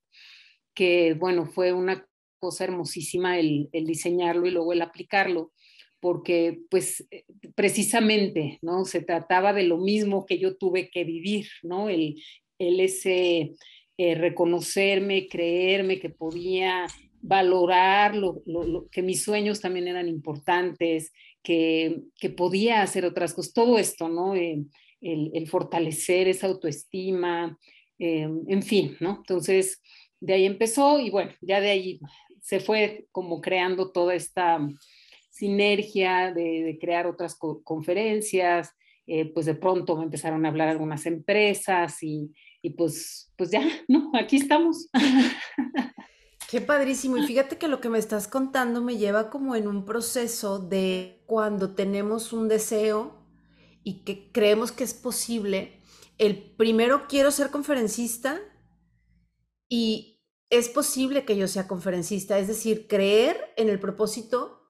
[0.74, 2.08] que bueno, fue una
[2.46, 5.52] cosa hermosísima el, diseñarlo y luego el aplicarlo
[6.00, 8.86] porque pues eh, precisamente, ¿no?
[8.86, 11.90] Se trataba de lo mismo que yo tuve que vivir, ¿no?
[11.90, 12.22] El,
[12.60, 13.56] el ese
[13.98, 16.86] eh, reconocerme, creerme que podía
[17.22, 18.44] valorar lo,
[18.92, 24.36] que mis sueños también eran importantes, que, que, podía hacer otras cosas, todo esto, ¿no?
[24.36, 24.64] Eh,
[25.02, 27.58] el, el, fortalecer esa autoestima,
[27.98, 29.18] en fin, ¿no?
[29.18, 29.82] Entonces,
[30.20, 32.00] de ahí empezó y bueno, ya de ahí
[32.46, 34.60] se fue como creando toda esta
[35.32, 38.72] sinergia de, crear otras conferencias,
[39.08, 42.32] eh, pues de pronto empezaron a hablar algunas empresas y,
[42.62, 44.12] y pues, pues ya, ¿no?
[44.14, 44.90] Aquí estamos.
[46.48, 47.18] Qué padrísimo.
[47.18, 51.24] Y fíjate que lo que me estás contando me lleva como en un proceso de
[51.26, 53.26] cuando tenemos un deseo
[53.84, 55.82] y que creemos que es posible.
[56.20, 58.40] El primero quiero ser conferencista
[59.68, 60.15] y
[60.50, 64.66] es posible que yo sea conferencista, es decir, creer en el propósito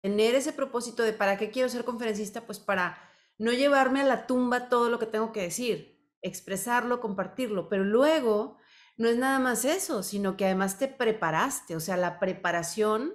[0.00, 2.98] tener ese propósito de para qué quiero ser conferencista, pues para
[3.36, 8.58] no llevarme a la tumba todo lo que tengo que decir, expresarlo, compartirlo, pero luego
[8.96, 13.14] no es nada más eso, sino que además te preparaste, o sea, la preparación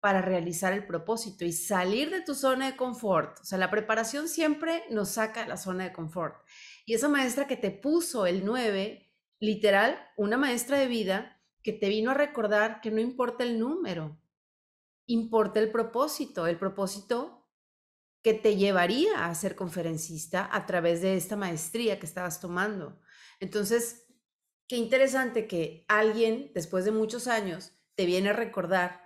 [0.00, 3.38] para realizar el propósito y salir de tu zona de confort.
[3.40, 6.42] O sea, la preparación siempre nos saca de la zona de confort.
[6.86, 9.09] Y esa maestra que te puso el 9,
[9.40, 14.20] literal, una maestra de vida que te vino a recordar que no importa el número,
[15.06, 17.48] importa el propósito, el propósito
[18.22, 23.00] que te llevaría a ser conferencista a través de esta maestría que estabas tomando.
[23.40, 24.06] Entonces,
[24.68, 29.00] qué interesante que alguien, después de muchos años, te viene a recordar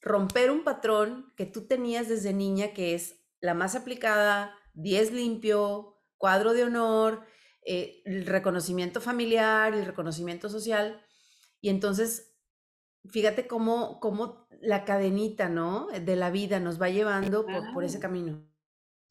[0.00, 6.02] romper un patrón que tú tenías desde niña, que es la más aplicada, 10 limpio,
[6.16, 7.24] cuadro de honor,
[7.64, 11.00] eh, el reconocimiento familiar, el reconocimiento social.
[11.60, 12.34] Y entonces,
[13.08, 15.88] fíjate cómo, cómo la cadenita, ¿no?
[15.88, 18.44] De la vida nos va llevando por, ese camino.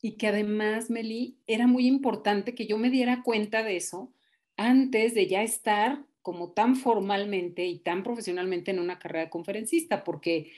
[0.02, 4.14] Y que además, Meli, era muy importante que yo me diera cuenta de eso
[4.58, 10.04] antes de ya estar como tan formalmente y tan profesionalmente en una carrera de conferencista,
[10.04, 10.52] porque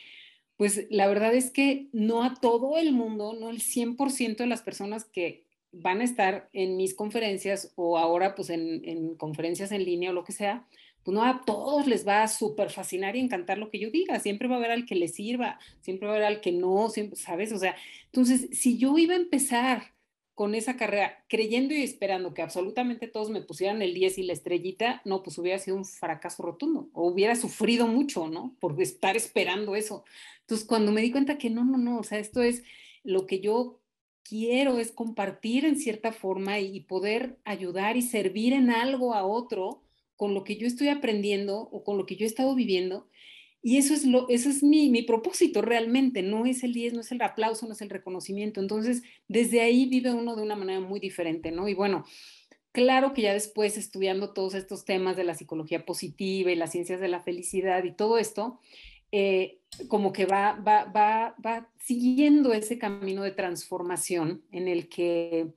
[0.58, 4.62] pues la verdad es que no a todo el mundo, no el 100% de las
[4.62, 9.84] personas que van a estar en mis conferencias o ahora pues en, en conferencias en
[9.84, 10.66] línea o lo que sea,
[11.04, 14.20] pues no a todos les va a súper fascinar y encantar lo que yo diga,
[14.20, 16.90] siempre va a haber al que le sirva, siempre va a haber al que no,
[16.90, 17.52] siempre, ¿sabes?
[17.52, 19.94] O sea, entonces, si yo iba a empezar
[20.34, 24.34] con esa carrera creyendo y esperando que absolutamente todos me pusieran el 10 y la
[24.34, 28.56] estrellita, no, pues hubiera sido un fracaso rotundo o hubiera sufrido mucho, ¿no?
[28.60, 30.06] Por estar esperando eso.
[30.42, 32.64] Entonces, cuando me di cuenta que no, no, no, o sea, esto es
[33.04, 33.83] lo que yo
[34.24, 39.84] quiero es compartir en cierta forma y poder ayudar y servir en algo a otro,
[40.16, 43.08] con lo que yo estoy aprendiendo o con lo que yo he estado viviendo.
[43.62, 47.00] Y eso es, lo, eso es mi, mi propósito realmente, no es el 10, no
[47.00, 48.60] es el aplauso, no es el reconocimiento.
[48.60, 51.70] Entonces, desde ahí vive uno de una manera muy diferente, ¿no?
[51.70, 52.04] Y bueno,
[52.74, 57.00] claro que ya después estudiando todos estos temas de la psicología positiva y las ciencias
[57.00, 58.60] de la felicidad y todo esto,
[59.16, 65.54] eh, como que va, va, va, va siguiendo ese camino de transformación en el que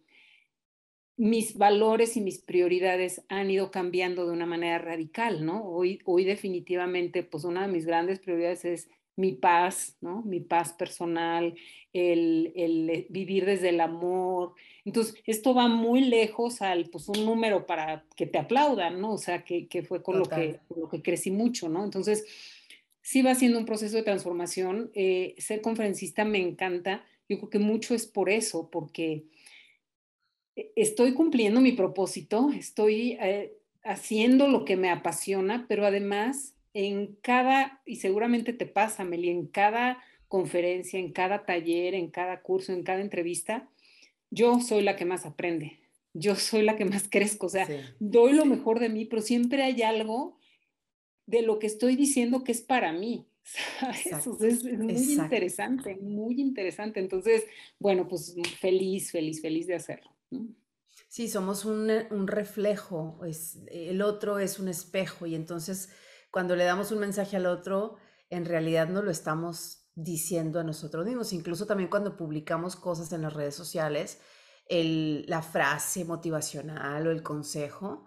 [1.16, 5.64] mis valores y mis prioridades han ido cambiando de una manera radical, ¿no?
[5.64, 10.20] Hoy, hoy definitivamente, pues una de mis grandes prioridades es mi paz, ¿no?
[10.20, 11.54] Mi paz personal,
[11.94, 14.52] el, el, vivir desde el amor.
[14.84, 19.14] Entonces, esto va muy lejos al, pues, un número para que te aplaudan, ¿no?
[19.14, 21.84] O sea, que, que fue con lo que, con lo que crecí mucho, ¿no?
[21.84, 22.26] Entonces,
[23.06, 24.90] sí va siendo un proceso de transformación.
[24.92, 27.04] Eh, ser conferencista me encanta.
[27.28, 29.26] Yo creo que mucho es por eso, porque
[30.56, 33.52] e, estoy cumpliendo mi propósito, estoy eh,
[33.84, 39.46] haciendo lo que me apasiona, pero además en cada, y seguramente te pasa, Meli, en
[39.46, 43.68] cada conferencia, en cada taller, en cada curso, en cada entrevista,
[44.30, 45.78] yo soy la que más aprende,
[46.12, 47.68] yo soy la que más crezco, o sea,
[48.00, 50.36] doy lo mejor de mí, pero siempre hay algo
[51.26, 53.28] de lo que estoy diciendo que es para mí.
[54.04, 57.00] Eso es, muy interesante, muy interesante.
[57.00, 57.44] Entonces,
[57.78, 60.10] bueno, pues feliz, feliz, feliz de hacerlo.
[61.08, 65.88] Sí, somos un, eh, un reflejo, es, el otro es un espejo y entonces
[66.30, 67.96] cuando le damos un mensaje al otro,
[68.28, 71.32] en realidad no lo estamos diciendo a nosotros mismos.
[71.32, 74.20] Incluso también cuando publicamos cosas en las redes sociales,
[74.68, 78.04] el, la frase motivacional o el consejo,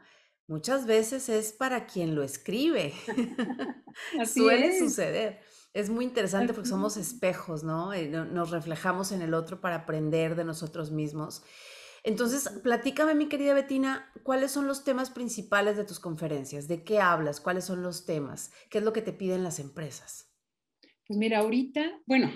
[0.50, 2.94] muchas veces es para quien lo escribe.
[4.20, 5.40] Así Suele suceder.
[5.74, 7.94] Es muy interesante porque somos espejos, ¿no?
[7.94, 11.44] Eh, nos reflejamos en el otro para aprender de nosotros mismos.
[12.04, 16.68] Entonces, platícame, mi querida Betina, ¿cuáles son los temas principales de tus conferencias?
[16.68, 17.40] ¿De qué hablas?
[17.40, 18.52] ¿Cuáles son los temas?
[18.70, 20.34] ¿Qué es lo que te piden las empresas?
[21.08, 22.32] Pues mira, ahorita, bueno,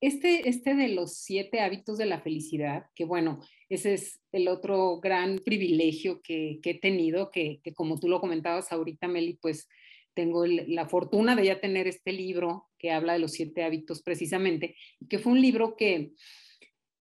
[0.00, 3.40] este, este de los siete hábitos de la felicidad, que bueno,
[3.74, 9.08] ese es el otro gran privilegio que, he tenido, que, como tú lo comentabas ahorita,
[9.08, 9.68] Meli, pues
[10.14, 14.76] tengo la fortuna de ya tener este libro que habla de los siete hábitos precisamente,
[15.08, 16.12] que fue un libro que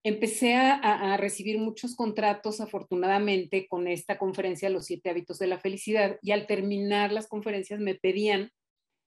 [0.03, 6.17] empecé a, recibir muchos contratos, afortunadamente, con esta conferencia, Los siete hábitos de la felicidad,
[6.21, 8.51] y al terminar las conferencias me pedían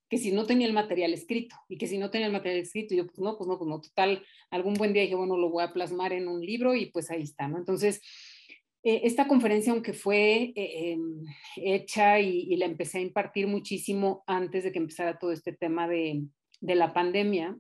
[0.09, 2.95] que si no tenía el material escrito, y que si no tenía el material escrito,
[2.95, 5.65] yo pues no, pues no, pues no, total, algún buen día dije, bueno, lo voy
[5.65, 7.59] a plasmar en un libro y pues ahí está, ¿no?
[7.59, 8.01] Entonces,
[8.83, 11.25] eh, esta conferencia, aunque fue eh, em,
[11.57, 16.23] hecha y, la empecé a impartir muchísimo antes de que empezara todo este tema de,
[16.61, 17.59] de la pandemia,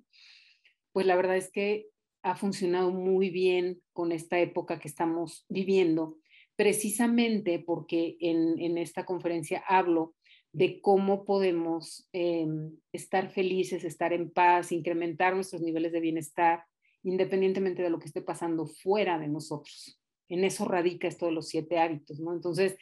[0.92, 1.88] pues la verdad es que
[2.26, 6.18] ha funcionado muy bien con esta época que estamos viviendo,
[6.56, 10.15] precisamente porque en, esta conferencia hablo
[10.56, 16.64] de cómo podemos em, estar felices, estar en paz, incrementar nuestros niveles de bienestar,
[17.02, 20.00] independientemente de lo que esté pasando fuera de nosotros.
[20.30, 22.32] En eso radica esto de los siete hábitos, ¿no?
[22.32, 22.78] Entonces,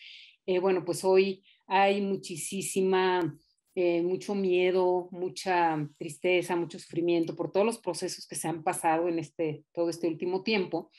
[0.46, 3.36] eh, bueno, pues hoy hay muchísima
[3.74, 9.08] eh, mucho miedo, mucha tristeza, mucho sufrimiento por todos los procesos que se han pasado
[9.08, 10.92] en este, todo este último tiempo.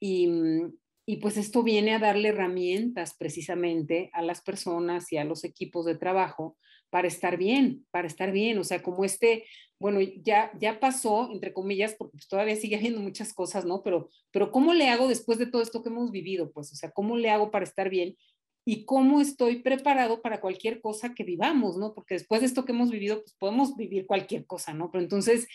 [0.00, 0.72] Y, mm,
[1.04, 5.84] y pues esto viene a darle herramientas precisamente a las personas y a los equipos
[5.84, 6.56] de trabajo
[6.90, 8.58] para estar bien, para estar bien.
[8.58, 9.44] O sea, como este,
[9.80, 13.82] bueno, ya, ya pasó, entre comillas, porque pues todavía sigue habiendo muchas cosas, ¿no?
[13.82, 16.52] Pero, pero ¿cómo le hago después de todo esto que hemos vivido?
[16.52, 18.16] Pues, o sea, ¿cómo le hago para estar bien?
[18.64, 21.94] y cómo estoy preparado para cualquier cosa que vivamos, ¿no?
[21.94, 24.90] Porque después de esto que hemos vivido, pues podemos vivir cualquier cosa, ¿no?
[24.90, 25.48] Pero entonces,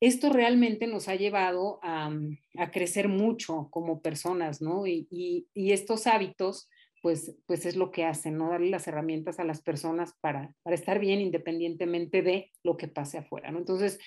[0.00, 2.10] esto realmente nos ha llevado a,
[2.72, 4.86] crecer mucho como personas, ¿no?
[4.86, 6.68] Y, estos hábitos,
[7.02, 8.50] pues, pues es lo que hacen, ¿no?
[8.50, 13.50] Darle las herramientas a las personas para, estar bien independientemente de lo que pase afuera,
[13.50, 13.58] ¿no?
[13.58, 13.98] Entonces,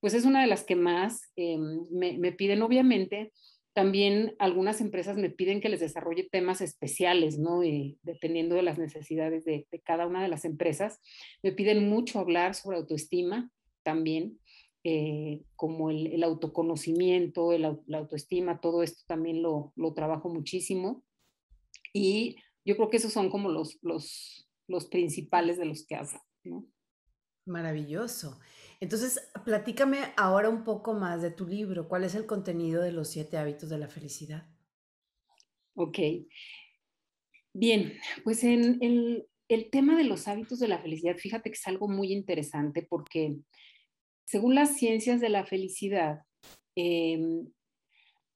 [0.00, 3.32] pues es una de las que más me, me piden, obviamente,
[3.76, 7.62] también algunas empresas me piden que les desarrolle temas especiales, ¿no?
[7.62, 10.98] Y dependiendo de las necesidades de, cada una de las empresas.
[11.42, 13.50] Me piden mucho hablar sobre autoestima
[13.82, 14.40] también.
[14.88, 21.02] Eh, como el, autoconocimiento, la autoestima, todo esto también lo, lo, trabajo muchísimo.
[21.92, 26.68] Y yo creo que esos son como los, los, los principales de los que hablo.
[27.46, 28.38] Maravilloso.
[28.78, 31.88] Entonces, platícame ahora un poco más de tu libro.
[31.88, 34.48] ¿Cuál es el contenido de los siete hábitos de la felicidad?
[35.74, 35.98] Ok.
[37.52, 41.66] Bien, pues en el, el tema de los hábitos de la felicidad, fíjate que es
[41.66, 43.36] algo muy interesante porque
[44.26, 46.22] según las ciencias de la felicidad,
[46.74, 47.46] em,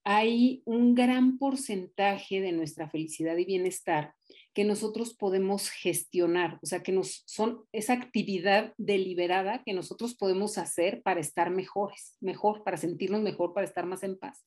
[0.05, 4.14] hay un gran porcentaje de nuestra felicidad y bienestar
[4.55, 11.03] que nosotros podemos gestionar, o sea, que son esa actividad deliberada que nosotros podemos hacer
[11.03, 14.47] para estar mejores, mejor, para sentirnos mejor, para estar más en paz.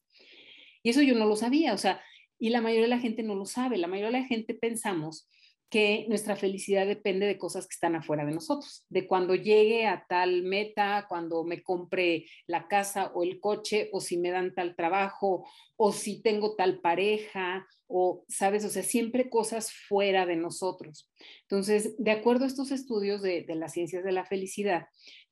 [0.81, 2.01] Y eso yo no lo sabía, o sea,
[2.39, 5.29] y la mayoría de la gente no lo sabe, la mayoría de la gente pensamos
[5.73, 10.05] que nuestra felicidad depende de cosas que están afuera de nosotros, de cuando llegue a
[10.07, 14.75] tal meta, cuando me compre la casa o el coche, o si me dan tal
[14.75, 21.11] trabajo, o si tengo tal pareja, o, sabes, o sea, siempre cosas fuera de nosotros.
[21.49, 24.85] Entonces, de acuerdo a estos estudios de, las ciencias de la felicidad,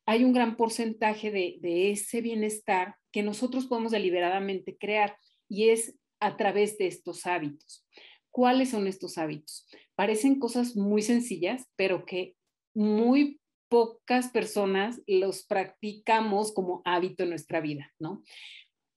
[0.08, 5.16] hay un gran porcentaje de, de ese bienestar que nosotros podemos deliberadamente crear
[5.48, 7.86] y es a través de estos hábitos.
[8.32, 9.68] ¿Cuáles son estos hábitos?
[10.02, 12.36] Parecen cosas muy sencillas, pero que
[12.74, 13.40] muy
[13.70, 18.24] pocas personas los practicamos como hábito en nuestra vida, ¿no?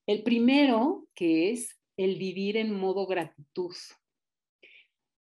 [0.06, 3.74] El primero, que es el vivir en modo gratitud.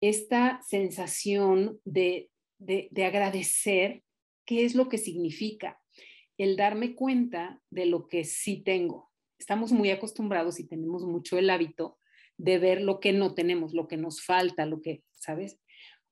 [0.02, 4.04] Esta sensación de, de, de agradecer,
[4.46, 5.82] ¿qué es lo que significa?
[6.38, 9.14] El darme cuenta de lo que sí tengo.
[9.40, 12.00] Estamos muy acostumbrados y tenemos mucho el hábito
[12.38, 15.58] de ver lo que no tenemos, lo que nos falta, lo que, ¿sabes?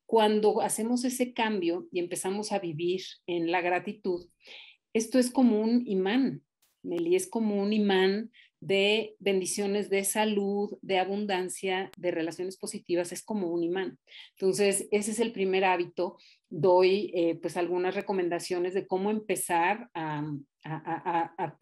[0.08, 4.26] Cuando hacemos ese cambio y empezamos a vivir en la gratitud,
[4.94, 6.42] esto es como un imán,
[6.82, 13.22] Meli, es como un imán de bendiciones de salud, de abundancia, de relaciones positivas, es
[13.22, 13.98] como un imán.
[14.36, 16.16] Entonces, ese es el primer hábito.
[16.50, 20.24] Doy eh, pues algunas recomendaciones de cómo empezar a,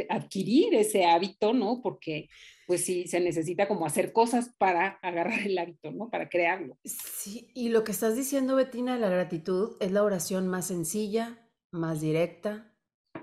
[0.08, 1.80] adquirir ese hábito, ¿no?
[1.80, 2.28] Porque
[2.66, 6.08] pues sí, se necesita como hacer cosas para agarrar el hábito, ¿no?
[6.08, 6.76] Para crearlo.
[6.82, 12.00] Sí, y lo que estás diciendo, Betina, la gratitud es la oración más sencilla, más
[12.00, 12.74] directa,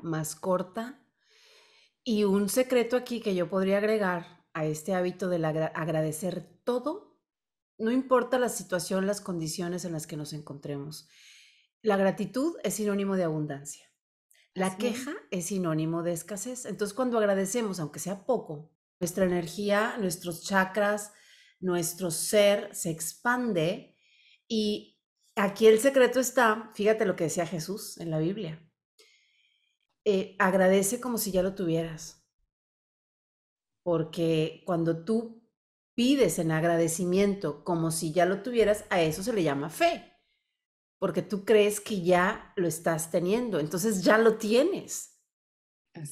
[0.01, 1.03] más corta
[2.04, 7.20] y un secreto aquí que yo podría agregar a este hábito de agradecer todo,
[7.78, 11.08] no importa la situación, las condiciones en las que nos encontremos.
[11.82, 13.86] La gratitud es sinónimo de abundancia.
[14.54, 16.66] La queja es sinónimo de escasez.
[16.66, 21.12] Entonces, cuando agradecemos, aunque sea poco, nuestra energía, nuestros chakras,
[21.60, 23.97] nuestro ser se expande
[24.47, 25.01] y
[25.36, 28.62] aquí el secreto está, fíjate lo que decía Jesús en la Biblia.
[30.06, 32.24] Eh, agradece como si ya lo tuvieras.
[33.84, 35.43] Porque cuando tú
[35.95, 40.12] pides en agradecimiento como si ya lo tuvieras, a eso se le llama fe.
[40.99, 45.22] Porque tú crees que ya lo estás teniendo, entonces ya lo tienes.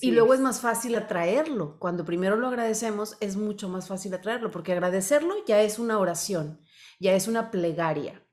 [0.01, 0.39] y luego es.
[0.39, 0.43] es.
[0.43, 1.79] más fácil atraerlo.
[1.79, 6.59] Cuando primero lo agradecemos, es mucho más fácil atraerlo, porque agradecerlo ya es una oración,
[6.99, 8.25] ya es una plegaria.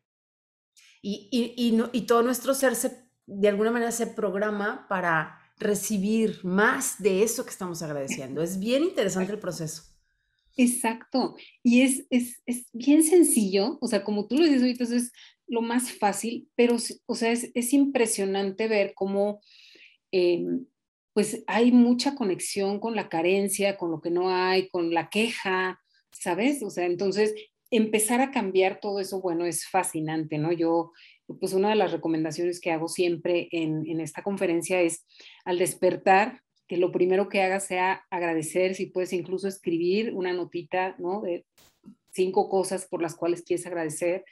[1.01, 5.39] Y, y, y, no, y todo nuestro ser se, de alguna manera se programa para
[5.59, 8.43] recibir más de eso que estamos agradeciendo.
[8.43, 9.83] Es bien interesante el proceso.
[10.57, 11.37] Exacto.
[11.63, 15.13] Y es, es, es bien sencillo, o sea, como tú lo dices ahorita, es
[15.47, 19.41] lo más fácil, pero, o sea, es, es impresionante ver cómo,
[20.11, 20.67] em,
[21.13, 25.81] pues, hay mucha conexión con la carencia, con lo que no hay, con la queja,
[26.11, 26.63] ¿sabes?
[26.63, 27.35] O sea, entonces,
[27.71, 30.53] empezar a cambiar todo eso, bueno, es fascinante, ¿no?
[30.53, 30.93] Yo
[31.41, 35.07] pues una de las recomendaciones que hago siempre en, esta conferencia es
[35.45, 40.97] al despertar, que lo primero que hagas sea agradecer, si puedes incluso escribir una notita,
[40.99, 41.23] ¿no?
[41.23, 41.45] De
[42.13, 44.25] cinco cosas por las cuales quieres agradecer.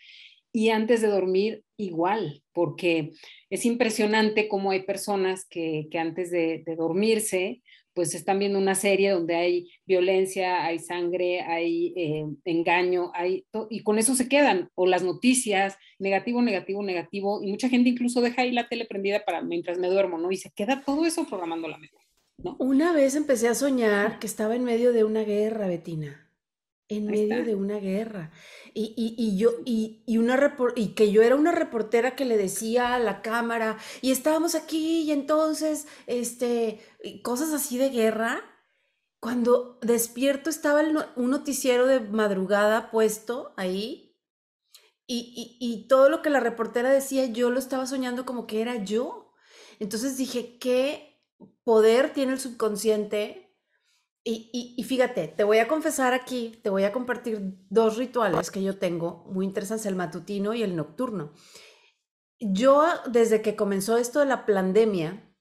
[0.52, 3.12] Y antes de dormir, igual, porque
[3.50, 7.62] es impresionante cómo hay personas que, antes de, de dormirse,
[7.96, 13.82] pues están viendo una serie donde hay violencia, hay sangre, hay eh, engaño, hay y
[13.82, 18.42] con eso se quedan, o las noticias, negativo, negativo, negativo, y mucha gente incluso deja
[18.42, 20.30] ahí la tele prendida para mientras me duermo, ¿no?
[20.30, 21.96] Y se queda todo eso programando la mente,
[22.36, 22.56] ¿no?
[22.58, 26.25] Una vez empecé a soñar que estaba en medio de una guerra, Betina
[26.88, 28.30] en medio de una guerra.
[28.74, 32.94] Y, y, yo, y, y, una y que yo era una reportera que le decía
[32.94, 36.80] a la cámara, y estábamos aquí, y entonces, este,
[37.22, 38.42] cosas así de guerra.
[39.18, 40.82] Cuando despierto estaba
[41.16, 44.16] un noticiero de madrugada puesto ahí,
[45.08, 48.82] y, y todo lo que la reportera decía, yo lo estaba soñando como que era
[48.84, 49.32] yo.
[49.78, 51.22] Entonces dije, qué
[51.64, 53.45] poder tiene el subconsciente?
[54.28, 58.60] Y, y, fíjate, te voy a confesar aquí, te voy a compartir dos rituales que
[58.60, 61.32] yo tengo muy interesantes, el matutino y el nocturno.
[62.40, 65.32] Yo, desde que comenzó esto de la pandemia,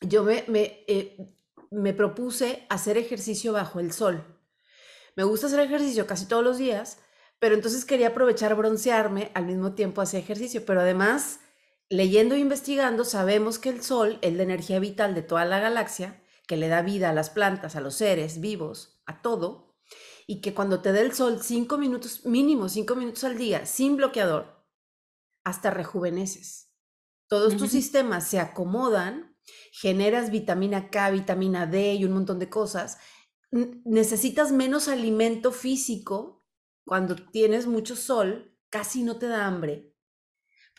[0.00, 1.34] yo me, me, eh,
[1.72, 4.24] me propuse hacer ejercicio bajo el sol.
[5.16, 6.98] Me gusta hacer ejercicio casi todos los días,
[7.40, 11.40] pero entonces quería aprovechar broncearme al mismo tiempo hacer ejercicio, pero además,
[11.88, 16.19] leyendo e investigando, sabemos que el sol es la energía vital de toda la galaxia
[16.50, 19.76] que le da vida a las plantas, a los seres vivos, a todo,
[20.26, 23.96] y que cuando te dé el sol cinco minutos, mínimo cinco minutos al día, sin
[23.96, 24.66] bloqueador,
[25.44, 26.74] hasta rejuveneces.
[27.28, 29.36] Todos tus sistemas se acomodan,
[29.70, 32.98] generas vitamina K, vitamina D y un montón de cosas.
[33.84, 36.44] Necesitas menos alimento físico
[36.84, 39.94] cuando tienes mucho sol, casi no te da hambre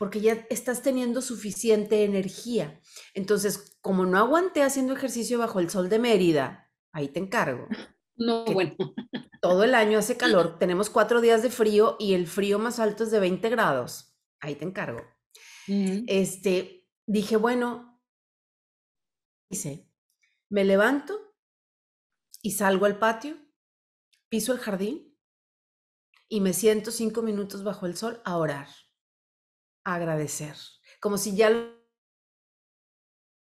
[0.02, 2.80] porque ya estás teniendo suficiente energía.
[3.14, 7.68] Entonces, como no aguanté haciendo ejercicio bajo el sol de Mérida, ahí te encargo.
[8.16, 8.74] No, bueno.
[9.40, 13.04] Todo el año hace calor, tenemos cuatro días de frío y el frío más alto
[13.04, 14.18] es de 20 grados.
[14.40, 15.02] Ahí te encargo.
[15.68, 18.02] Este, dije, bueno,
[19.48, 19.88] dice,
[20.50, 21.36] me levanto
[22.42, 23.36] y salgo al patio,
[24.28, 25.16] piso el jardín
[26.28, 28.66] y me siento cinco minutos bajo el sol a orar
[29.84, 30.56] agradecer,
[31.00, 31.50] como si ya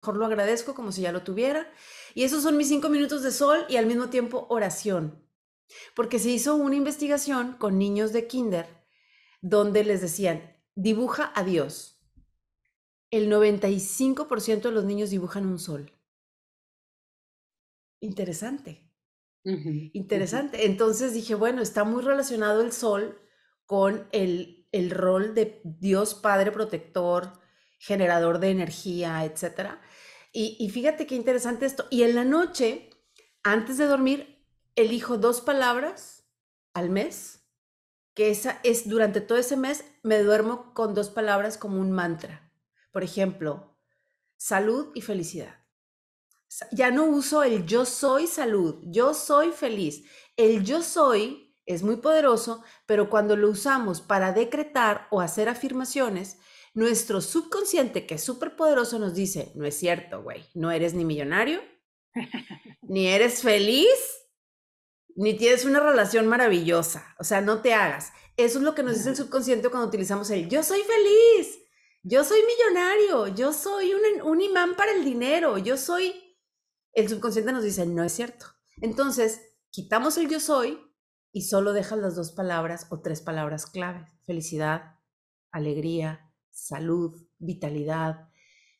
[0.02, 1.68] mejor lo agradezco, como si ya lo tuviera.
[2.14, 5.28] Y esos son mis cinco minutos de sol y al mismo tiempo oración.
[5.96, 8.68] Porque se hizo una investigación con niños de kinder
[9.42, 12.00] donde les decían, dibuja a Dios.
[13.10, 15.92] El 95% de los niños dibujan un sol.
[18.00, 18.92] Interesante.
[19.44, 20.66] Interesante.
[20.66, 23.20] Entonces dije, bueno, está muy relacionado el sol
[23.66, 27.32] con el el rol de Dios Padre protector,
[27.80, 29.76] generador de energía, etc.
[30.34, 31.86] Y, fíjate qué interesante esto.
[31.90, 32.90] Y en la noche,
[33.42, 34.46] antes de dormir,
[34.76, 36.28] elijo dos palabras
[36.74, 37.48] al mes,
[38.14, 42.52] que esa es durante todo ese mes me duermo con dos palabras como un mantra.
[42.92, 43.78] Por ejemplo,
[44.36, 45.56] salud y felicidad.
[46.72, 50.04] Ya no uso el yo soy salud, yo soy feliz.
[50.36, 56.38] El yo soy es muy poderoso, pero cuando lo usamos para decretar o hacer afirmaciones,
[56.74, 61.06] nuestro subconsciente, que es súper poderoso, nos dice, no es cierto, güey, no eres ni
[61.06, 61.62] millonario,
[62.82, 63.88] ni eres feliz,
[65.16, 68.12] ni tienes una relación maravillosa, o sea, no te hagas.
[68.38, 71.58] Eso es lo que nos dice el subconsciente cuando utilizamos el yo soy feliz,
[72.04, 76.22] yo soy millonario, yo soy un, un imán para el dinero, yo soy...
[76.92, 78.46] El subconsciente nos dice, no es cierto.
[78.80, 80.80] Entonces, quitamos el yo soy
[81.36, 84.96] y solo dejas las dos palabras o tres palabras claves, felicidad,
[85.52, 88.30] alegría, salud, vitalidad,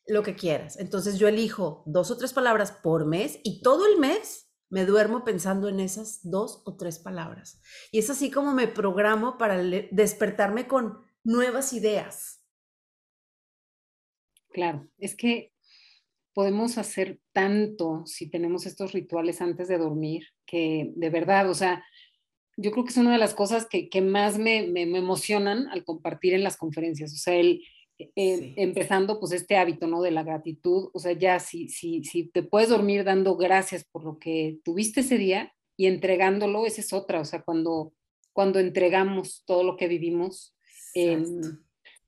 [0.06, 0.78] lo que quieras.
[0.78, 5.22] Entonces yo elijo dos o tres palabras por mes y todo el mes me duermo
[5.22, 7.60] pensando en esas dos o tres palabras.
[7.92, 12.42] Y es así como me programo para despertarme con nuevas ideas.
[14.48, 15.52] Claro, es que
[16.32, 21.84] podemos hacer tanto si tenemos estos rituales antes de dormir, que de verdad, o sea,
[22.56, 25.84] yo creo que es una de las cosas que, que más me, me, emocionan al
[25.84, 27.12] compartir en las conferencias.
[27.12, 27.62] O sea, el,
[27.98, 30.02] eh, empezando pues este hábito, ¿no?
[30.02, 30.90] De la gratitud.
[30.92, 35.00] O sea, ya si, si, si te puedes dormir dando gracias por lo que tuviste
[35.00, 37.20] ese día y entregándolo, esa es otra.
[37.20, 37.92] O sea, cuando,
[38.32, 40.56] cuando entregamos todo lo que vivimos,
[40.94, 41.22] eh,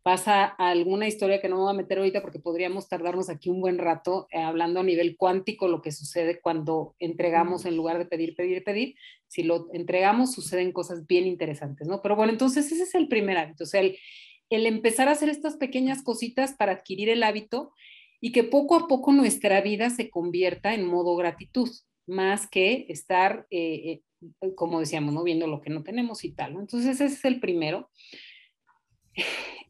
[0.08, 3.60] pasa alguna historia que no me voy a meter ahorita porque podríamos tardarnos aquí un
[3.60, 8.06] buen rato eh, hablando a nivel cuántico lo que sucede cuando entregamos en lugar de
[8.06, 8.94] pedir, pedir, pedir.
[9.26, 12.00] Si lo entregamos, suceden cosas bien interesantes, ¿no?
[12.00, 13.98] Pero bueno, entonces ese es el primer hábito, o sea, el,
[14.48, 17.74] el empezar a hacer estas pequeñas cositas para adquirir el hábito
[18.18, 21.68] y que poco a poco nuestra vida se convierta en modo gratitud,
[22.06, 24.00] más que estar, eh,
[24.40, 25.22] eh, como decíamos, ¿no?
[25.22, 26.54] viendo lo que no tenemos y tal.
[26.54, 26.60] ¿no?
[26.60, 27.90] Entonces ese es el primero.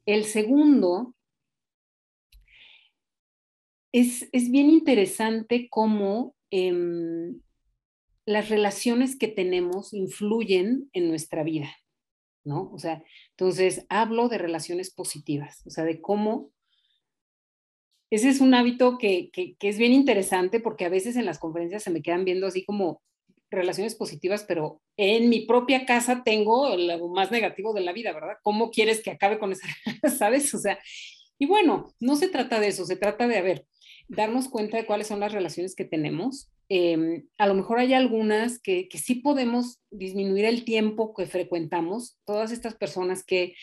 [0.07, 1.15] El segundo,
[3.93, 7.41] es, bien interesante cómo em,
[8.27, 11.75] las relaciones que tenemos influyen en nuestra vida,
[12.45, 12.71] ¿no?
[12.73, 16.51] O sea, entonces hablo de relaciones positivas, o sea, de cómo
[18.11, 21.83] ese es un hábito que, que, es bien interesante porque a veces en las conferencias
[21.83, 23.03] se me quedan viendo así como
[23.51, 28.37] relaciones positivas, pero en mi propia casa tengo lo más negativo de la vida, ¿verdad?
[28.43, 29.67] ¿Cómo quieres que acabe con esa,
[30.19, 30.53] sabes?
[30.55, 30.79] O sea,
[31.39, 33.67] y bueno, no se trata de eso, se trata de, a ver,
[34.09, 36.51] darnos cuenta de cuáles son las relaciones que tenemos.
[36.69, 42.19] Em, a lo mejor hay algunas que, que sí podemos disminuir el tiempo que frecuentamos,
[42.27, 43.55] todas estas personas que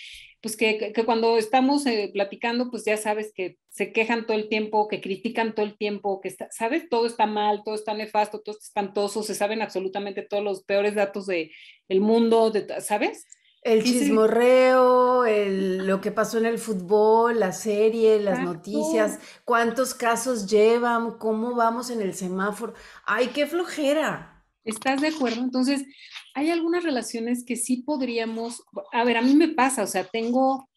[0.45, 4.47] pues que, que cuando estamos eh, platicando, pues ya sabes que se quejan todo el
[4.47, 8.41] tiempo, que critican todo el tiempo, que está, sabes, todo está mal, todo está nefasto,
[8.41, 11.49] todo está espantoso, se saben absolutamente todos los peores datos del
[11.87, 13.25] el mundo, de, ¿sabes?
[13.63, 20.45] El chismorreo, el, lo que pasó en el fútbol, la serie, las noticias, cuántos casos
[20.45, 22.75] llevan, cómo vamos en el semáforo.
[23.03, 24.34] ¡Ay, qué flojera!
[24.65, 25.41] ¿Estás de acuerdo?
[25.41, 25.85] Entonces,
[26.33, 30.69] hay algunas relaciones que sí podríamos, a ver, a mí me pasa, o sea, tengo,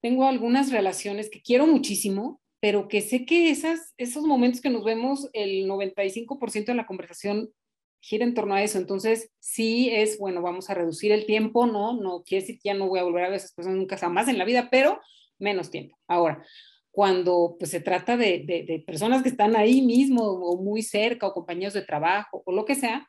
[0.00, 4.84] tengo algunas relaciones que quiero muchísimo, pero que sé que esas, esos momentos que nos
[4.84, 7.50] vemos, el 95% de la conversación
[8.00, 8.78] gira en torno a eso.
[8.78, 11.94] Entonces, sí es, bueno, vamos a reducir el tiempo, ¿no?
[11.94, 13.98] No quiere decir que ya no voy a volver a ver a esas personas nunca
[13.98, 15.00] jamás en la vida, pero
[15.38, 15.98] menos tiempo.
[16.06, 16.44] Ahora,
[16.90, 21.32] cuando pues se trata de, de, personas que están ahí mismo o muy cerca o
[21.32, 23.08] compañeros de trabajo o lo que sea,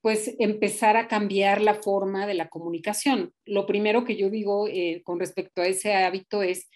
[0.00, 3.32] pues empezar a cambiar la forma de la comunicación.
[3.44, 6.68] Lo primero que yo digo eh, con respecto a ese hábito es,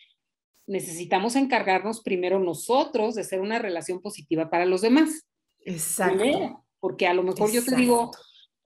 [0.67, 5.27] necesitamos encargarnos primero nosotros de ser una relación positiva para los demás.
[5.61, 8.13] Exacto porque a lo mejor yo te digo,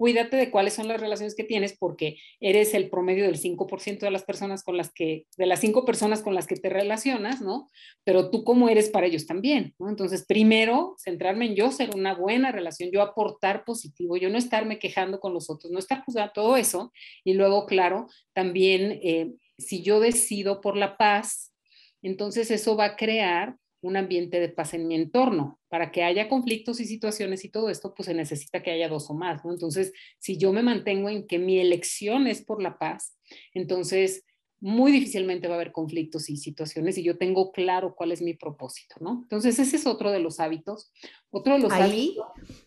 [0.00, 4.10] cuídate de cuáles son las relaciones que tienes porque eres el promedio del 5% de
[4.10, 7.68] las personas con las que, de las cinco personas con las que te relacionas, ¿no?
[8.02, 9.90] Pero tú cómo eres para ellos también, ¿no?
[9.90, 14.78] Entonces, primero, centrarme en yo ser una buena relación, yo aportar positivo, yo no estarme
[14.78, 16.94] quejando con los otros, no estar juzgando todo eso.
[17.22, 21.52] Y luego, claro, también, eh, si yo decido por la paz,
[22.00, 25.58] entonces eso va a crear un ambiente de paz en mi entorno.
[25.68, 29.10] Para que haya conflictos y situaciones y todo esto, pues se necesita que haya dos
[29.10, 29.52] o más, ¿no?
[29.52, 33.16] Entonces, si yo me mantengo en que mi elección es por la paz,
[33.54, 34.24] entonces
[34.60, 38.34] muy difícilmente va a haber conflictos y situaciones y yo tengo claro cuál es mi
[38.34, 39.20] propósito, ¿no?
[39.22, 40.92] Entonces, ese es otro de los hábitos.
[41.30, 42.16] Otro de los ahí,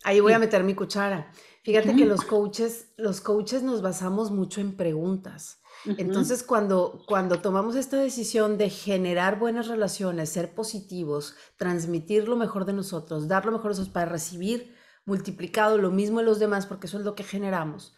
[0.04, 1.32] Ahí voy a meter mi cuchara.
[1.64, 5.62] Fíjate que los coaches, los coaches nos basamos mucho en preguntas.
[5.86, 12.66] Entonces, cuando, cuando tomamos esta decisión de generar buenas relaciones, ser positivos, transmitir lo mejor
[12.66, 14.76] de nosotros, dar lo mejor de nosotros para recibir
[15.06, 17.96] multiplicado lo mismo en los demás, porque eso es lo que generamos.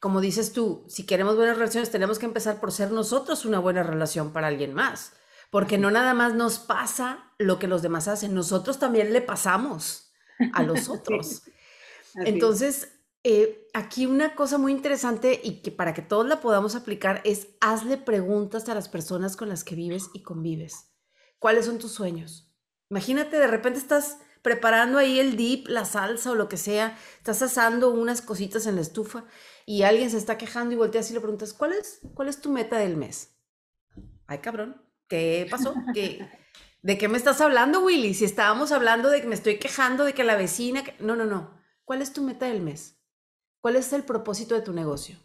[0.00, 3.82] Como dices tú, si queremos buenas relaciones, tenemos que empezar por ser nosotros una buena
[3.82, 5.12] relación para alguien más,
[5.50, 10.12] porque no nada más nos pasa lo que los demás hacen, nosotros también le pasamos
[10.52, 11.42] a los otros.
[12.14, 17.20] Entonces, eh, aquí una cosa muy interesante y que para que todos la podamos aplicar
[17.24, 20.92] es hazle preguntas a las personas con las que vives y convives.
[21.38, 22.52] ¿Cuáles son tus sueños?
[22.90, 27.42] Imagínate, de repente estás preparando ahí el dip, la salsa o lo que sea, estás
[27.42, 29.24] asando unas cositas en la estufa
[29.66, 32.50] y alguien se está quejando y volteas y le preguntas, ¿cuál es, cuál es tu
[32.50, 33.36] meta del mes?
[34.26, 35.74] Ay, cabrón, ¿qué pasó?
[35.92, 36.26] ¿Qué,
[36.82, 38.14] ¿De qué me estás hablando, Willy?
[38.14, 40.84] Si estábamos hablando de que me estoy quejando de que la vecina...
[41.00, 41.58] No, no, no.
[41.84, 42.97] ¿Cuál es tu meta del mes?
[43.60, 45.18] ¿Cuál es el propósito de tu negocio?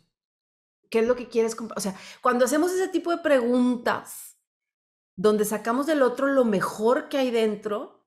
[0.89, 1.77] ¿Qué es lo que quieres comprar?
[1.77, 4.37] O sea, cuando hacemos ese tipo de preguntas,
[5.15, 8.05] donde sacamos del otro lo mejor que hay dentro,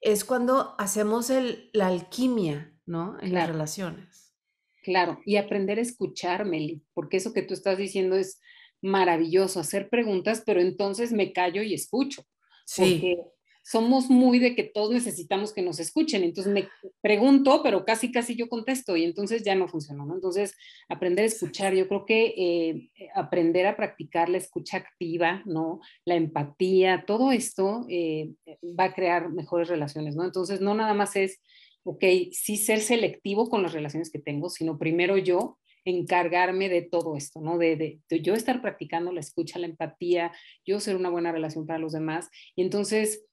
[0.00, 3.18] es cuando hacemos el, la alquimia, ¿no?
[3.20, 4.34] En las relaciones.
[4.82, 8.40] Claro, y aprender a escuchar, Meli, porque eso que tú estás diciendo es
[8.82, 12.22] maravilloso, hacer preguntas, pero entonces me callo y escucho.
[12.66, 13.18] Sí
[13.64, 16.22] somos muy de que todos necesitamos que nos escuchen.
[16.22, 16.68] Entonces me
[17.00, 20.04] pregunto, pero casi, casi yo contesto y entonces ya no funcionó.
[20.04, 20.14] ¿no?
[20.14, 20.54] Entonces,
[20.88, 25.80] aprender a escuchar, yo creo que eh, aprender a practicar la escucha activa, ¿no?
[26.04, 28.34] La empatía, todo esto eh,
[28.78, 30.24] va a crear mejores relaciones, ¿no?
[30.24, 31.40] Entonces, no nada más es,
[31.84, 37.16] ok, sí ser selectivo con las relaciones que tengo, sino primero yo encargarme de todo
[37.16, 37.56] esto, ¿no?
[37.56, 40.32] De, de, de, yo estar practicando la escucha, la empatía,
[40.66, 42.28] yo ser una buena relación para los demás.
[42.56, 43.24] Y entonces,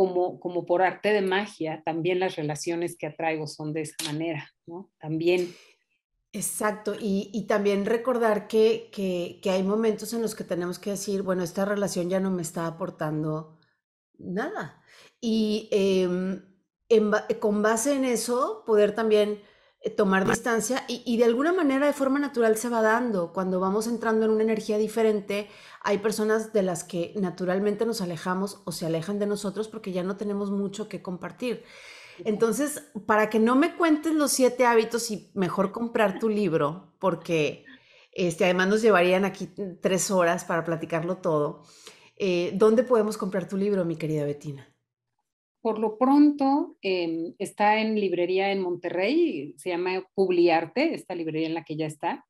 [0.00, 4.50] como, como por arte de magia, también las relaciones que atraigo son de esa manera,
[4.64, 4.90] ¿no?
[4.98, 5.54] También.
[6.32, 11.20] Exacto, y, y también recordar que, que, hay momentos en los que tenemos que decir,
[11.20, 13.58] bueno, esta relación ya no me está aportando
[14.16, 14.82] nada.
[15.20, 16.46] Y en,
[17.38, 19.42] con base en eso, poder también
[19.96, 23.32] tomar distancia y, de alguna manera de forma natural se va dando.
[23.32, 25.48] Cuando vamos entrando en una energía diferente,
[25.82, 30.02] hay personas de las que naturalmente nos alejamos o se alejan de nosotros porque ya
[30.02, 31.64] no tenemos mucho que compartir.
[32.26, 37.64] Entonces, para que no me cuentes los siete hábitos y mejor comprar tu libro, porque
[38.12, 39.48] este, además nos llevarían aquí
[39.80, 41.62] tres horas para platicarlo todo,
[42.18, 44.69] eh, ¿dónde podemos comprar tu libro, mi querida Betina?
[45.62, 51.54] Por lo pronto, em, está en librería en Monterrey, se llama Publiarte, esta librería en
[51.54, 52.26] la que ya está.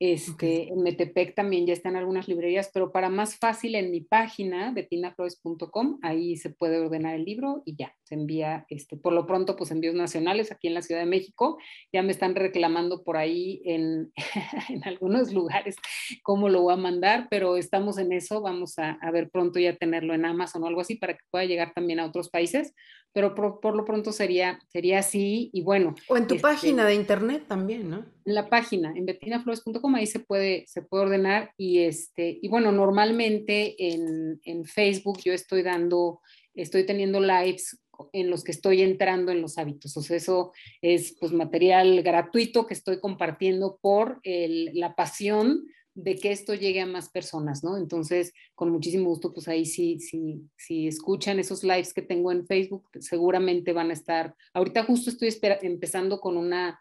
[0.00, 4.72] Este, En Metepec también ya están algunas librerías, pero para más fácil en mi página,
[4.72, 9.56] betinaflores.com, ahí se puede ordenar el libro y ya, se envía, este, por lo pronto,
[9.56, 11.58] pues envíos nacionales aquí en la Ciudad de México.
[11.92, 14.10] Ya me están reclamando por ahí en,
[14.70, 15.76] en algunos lugares
[16.22, 18.40] cómo lo voy a mandar, pero estamos en eso.
[18.40, 21.44] Vamos a, a, ver pronto ya tenerlo en Amazon o algo así para que pueda
[21.44, 22.74] llegar también a otros países,
[23.12, 25.94] pero por, por lo pronto sería, sería así y bueno.
[26.08, 28.04] O en tu este página de internet también, ¿no?
[28.24, 32.72] En la página, en betinaflores.com, ahí se puede, se puede ordenar y este, y bueno,
[32.72, 36.20] normalmente en, en Facebook yo estoy dando,
[36.54, 37.78] estoy teniendo lives
[38.12, 39.96] en los que estoy entrando en los hábitos.
[39.96, 46.16] O sea, eso es pues material gratuito que estoy compartiendo por el, la pasión de
[46.16, 47.76] que esto llegue a más personas, ¿no?
[47.76, 52.46] Entonces, con muchísimo gusto, pues ahí sí, sí, sí escuchan esos lives que tengo en
[52.46, 54.34] Facebook, seguramente van a estar.
[54.54, 56.78] Ahorita justo estoy empezando con una,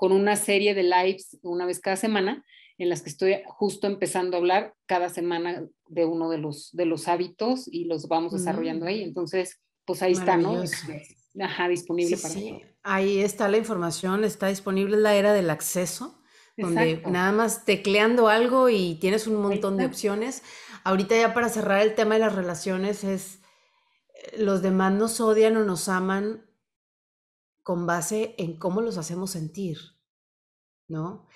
[0.00, 2.42] con una serie de lives una vez cada semana,
[2.78, 6.86] en las que estoy justo empezando a hablar cada semana de uno de los, de
[6.86, 9.02] los hábitos y los vamos desarrollando ahí.
[9.02, 9.08] Mm.
[9.08, 10.64] Entonces, pues ahí está, ¿no?
[11.38, 12.62] Ajá, disponible para sí.
[12.82, 16.18] Ahí está la información, está disponible, la era del acceso
[16.56, 20.42] donde nada más tecleando algo y tienes un montón de opciones.
[20.82, 23.40] Ahorita ya para cerrar el tema de las relaciones es,
[24.14, 26.49] eh, los demás nos odian o nos aman
[27.62, 29.78] con base en cómo los hacemos sentir,
[30.88, 31.26] ¿no?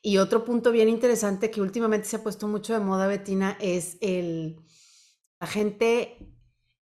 [0.00, 3.98] Y otro punto bien interesante que últimamente se ha puesto mucho de moda, Betina, es
[4.00, 4.64] el,
[5.40, 6.34] la gente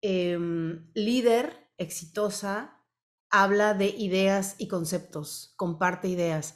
[0.01, 2.81] em, líder, exitosa,
[3.29, 6.55] habla de ideas y conceptos, comparte ideas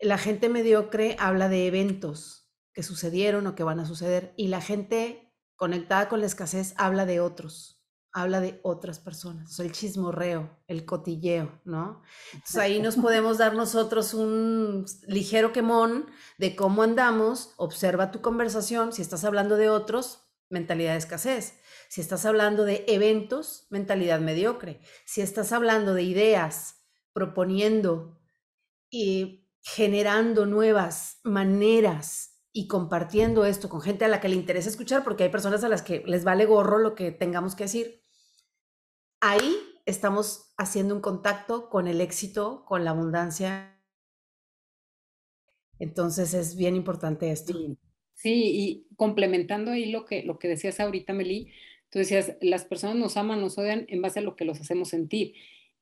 [0.00, 4.60] la gente mediocre habla de eventos que sucedieron o que van a suceder y la
[4.60, 7.79] gente conectada con la escasez habla de otros,
[8.12, 12.02] habla de otras personas, o el chismorreo, el cotilleo, ¿no?
[12.32, 16.06] Entonces ahí nos podemos dar nosotros un ligero quemón
[16.38, 21.54] de cómo andamos, observa tu conversación, si estás hablando de otros, mentalidad de escasez.
[21.88, 24.80] Si estás hablando de eventos, mentalidad mediocre.
[25.04, 28.20] Si estás hablando de ideas, proponiendo
[28.90, 35.04] y generando nuevas maneras y compartiendo esto con gente a la que le interesa escuchar,
[35.04, 38.02] porque hay personas a las que les vale gorro lo que tengamos que decir,
[39.20, 43.80] ahí estamos haciendo un contacto con el éxito, con la abundancia.
[45.78, 47.54] Entonces es bien importante esto.
[48.14, 51.52] Sí, y complementando ahí lo que, lo que decías ahorita, Meli,
[51.88, 54.88] tú decías, las personas nos aman, nos odian en base a lo que los hacemos
[54.88, 55.34] sentir.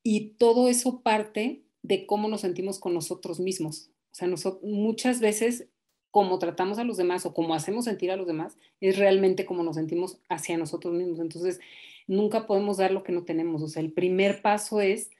[0.03, 3.91] Y todo eso parte de cómo nos sentimos con nosotros mismos.
[4.11, 4.29] O sea,
[4.61, 5.69] muchas veces
[6.11, 9.63] como tratamos a los demás o como hacemos sentir a los demás es realmente como
[9.63, 11.19] nos sentimos hacia nosotros mismos.
[11.19, 11.59] Entonces,
[12.07, 13.61] nunca podemos dar lo que no tenemos.
[13.61, 15.11] O sea, el primer paso es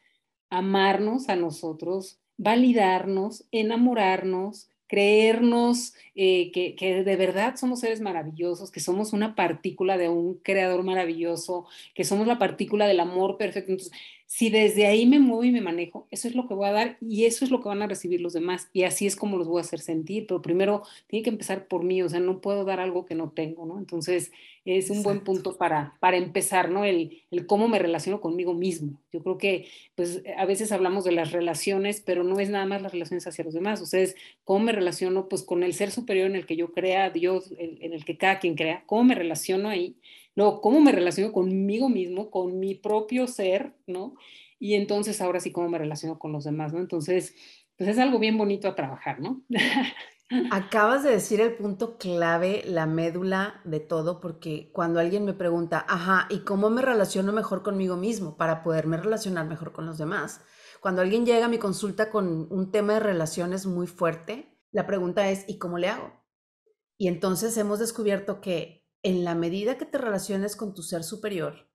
[0.49, 8.79] amarnos a nosotros, validarnos, enamorarnos, creernos eh, que, que, de verdad somos seres maravillosos, que
[8.79, 13.71] somos una partícula de un creador maravilloso, que somos la partícula del amor perfecto.
[13.71, 13.95] Entonces,
[14.31, 16.97] si desde ahí me muevo y me manejo, eso es lo que voy a dar
[17.01, 19.47] y eso es lo que van a recibir los demás y así es como los
[19.47, 22.63] voy a hacer sentir, pero primero tiene que empezar por mí, o sea, no puedo
[22.63, 23.79] dar algo que no tengo, ¿no?
[23.79, 24.31] Entonces
[24.65, 26.85] es un buen punto para, para empezar, ¿no?
[26.85, 29.01] El, el cómo me relaciono conmigo mismo.
[29.11, 32.83] Yo creo que pues a veces hablamos de las relaciones, pero no es nada más
[32.83, 35.89] las relaciones hacia los demás, o sea, es cómo me relaciono pues con el ser
[35.89, 39.15] superior en el que yo crea, Dios, en el que cada quien crea, cómo me
[39.15, 39.95] relaciono ahí
[40.35, 44.15] Luego, ¿cómo me relaciono conmigo mismo, con mi propio ser, ¿no?
[44.59, 46.79] Y entonces ahora sí, ¿cómo me relaciono con los demás, ¿no?
[46.79, 47.35] Entonces,
[47.77, 49.41] pues es algo bien bonito a trabajar, ¿no?
[50.51, 55.83] Acabas de decir el punto clave, la médula de todo, porque cuando alguien me pregunta,
[55.87, 60.41] ajá, ¿y cómo me relaciono mejor conmigo mismo para poderme relacionar mejor con los demás?
[60.81, 65.29] Cuando alguien llega a mi consulta con un tema de relaciones muy fuerte, la pregunta
[65.29, 66.13] es, ¿y cómo le hago?
[66.97, 71.69] Y entonces hemos descubierto que en la medida que te relaciones con tu ser superior,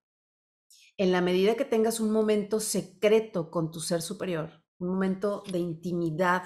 [0.96, 5.58] en la medida que tengas un momento secreto con tu ser superior, un momento de
[5.58, 6.44] intimidad,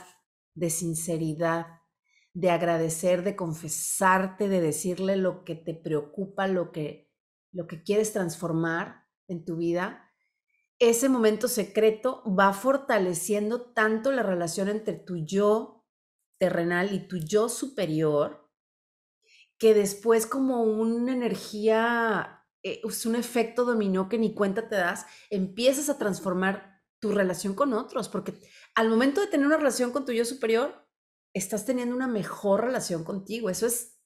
[0.55, 1.67] de sinceridad,
[2.33, 7.11] de agradecer, de confesarte, de decirle lo que te preocupa, lo que,
[7.53, 10.09] lo que quieres transformar en tu vida,
[10.79, 15.85] ese momento secreto va fortaleciendo tanto la relación entre tu yo
[16.39, 18.48] terrenal y tu yo superior,
[19.59, 25.07] que después como una energía, eh, es un efecto dominó que ni cuenta te das,
[25.31, 28.35] empiezas a transformar tu relación con otros, porque
[28.75, 30.89] al momento de tener una relación con tu yo superior,
[31.33, 33.51] estás teniendo una mejor relación contigo.
[33.51, 33.99] Eso es,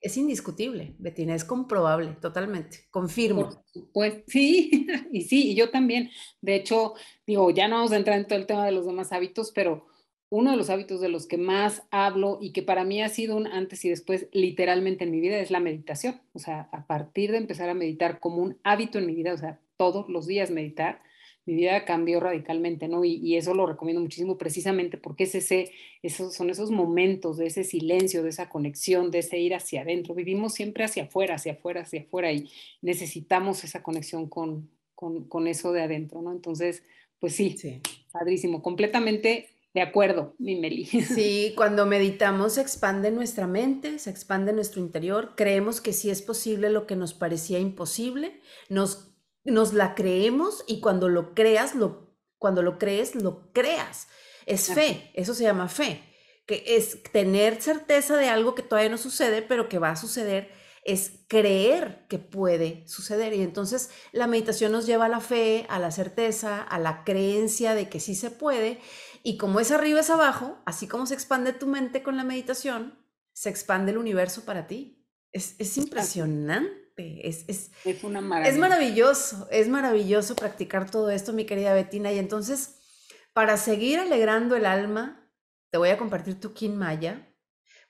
[0.00, 3.64] es indiscutible, Betina, es comprobable, totalmente, confirmo.
[3.92, 6.10] Pues sí, y sí, y yo también.
[6.40, 6.94] De hecho,
[7.26, 9.86] digo, ya no vamos a entrar en todo el tema de los demás hábitos, pero
[10.30, 13.36] uno de los hábitos de los que más hablo y que para mí ha sido
[13.36, 16.20] un antes y después literalmente en mi vida es la meditación.
[16.32, 19.36] O sea, a partir de empezar a meditar como un hábito en mi vida, o
[19.36, 21.02] sea, todos los días meditar,
[21.46, 23.04] mi vida cambió radicalmente, ¿no?
[23.04, 25.72] Y, eso lo recomiendo muchísimo precisamente porque es ese,
[26.02, 30.14] esos, son esos momentos de ese silencio, de esa conexión, de ese ir hacia adentro.
[30.14, 32.48] Vivimos siempre hacia afuera, hacia afuera, hacia afuera y
[32.82, 36.30] necesitamos esa conexión con, con, con eso de adentro, ¿no?
[36.30, 36.84] Entonces,
[37.18, 37.80] pues sí, sí,
[38.12, 40.84] padrísimo, completamente de acuerdo, mi Meli.
[41.14, 46.22] Sí, cuando meditamos se expande nuestra mente, se expande nuestro interior, creemos que sí es
[46.22, 49.10] posible lo que nos parecía imposible, nos
[49.44, 54.08] nos la creemos y cuando lo creas, lo, cuando lo crees, lo creas.
[54.46, 56.02] Es fe, eso se llama fe,
[56.46, 60.50] que es tener certeza de algo que todavía no sucede, pero que va a suceder,
[60.84, 63.34] es creer que puede suceder.
[63.34, 67.74] Y entonces la meditación nos lleva a la fe, a la certeza, a la creencia
[67.74, 68.78] de que sí se puede.
[69.22, 72.98] Y como es arriba es abajo, así como se expande tu mente con la meditación,
[73.32, 75.06] se expande el universo para ti.
[75.32, 76.80] Es, es impresionante.
[77.28, 77.70] Es, es,
[78.02, 82.12] una Es maravilloso, es maravilloso practicar todo esto, mi querida Betina.
[82.12, 82.78] Y entonces,
[83.32, 85.32] para seguir alegrando el alma,
[85.70, 87.34] te voy a compartir tu Kin Maya,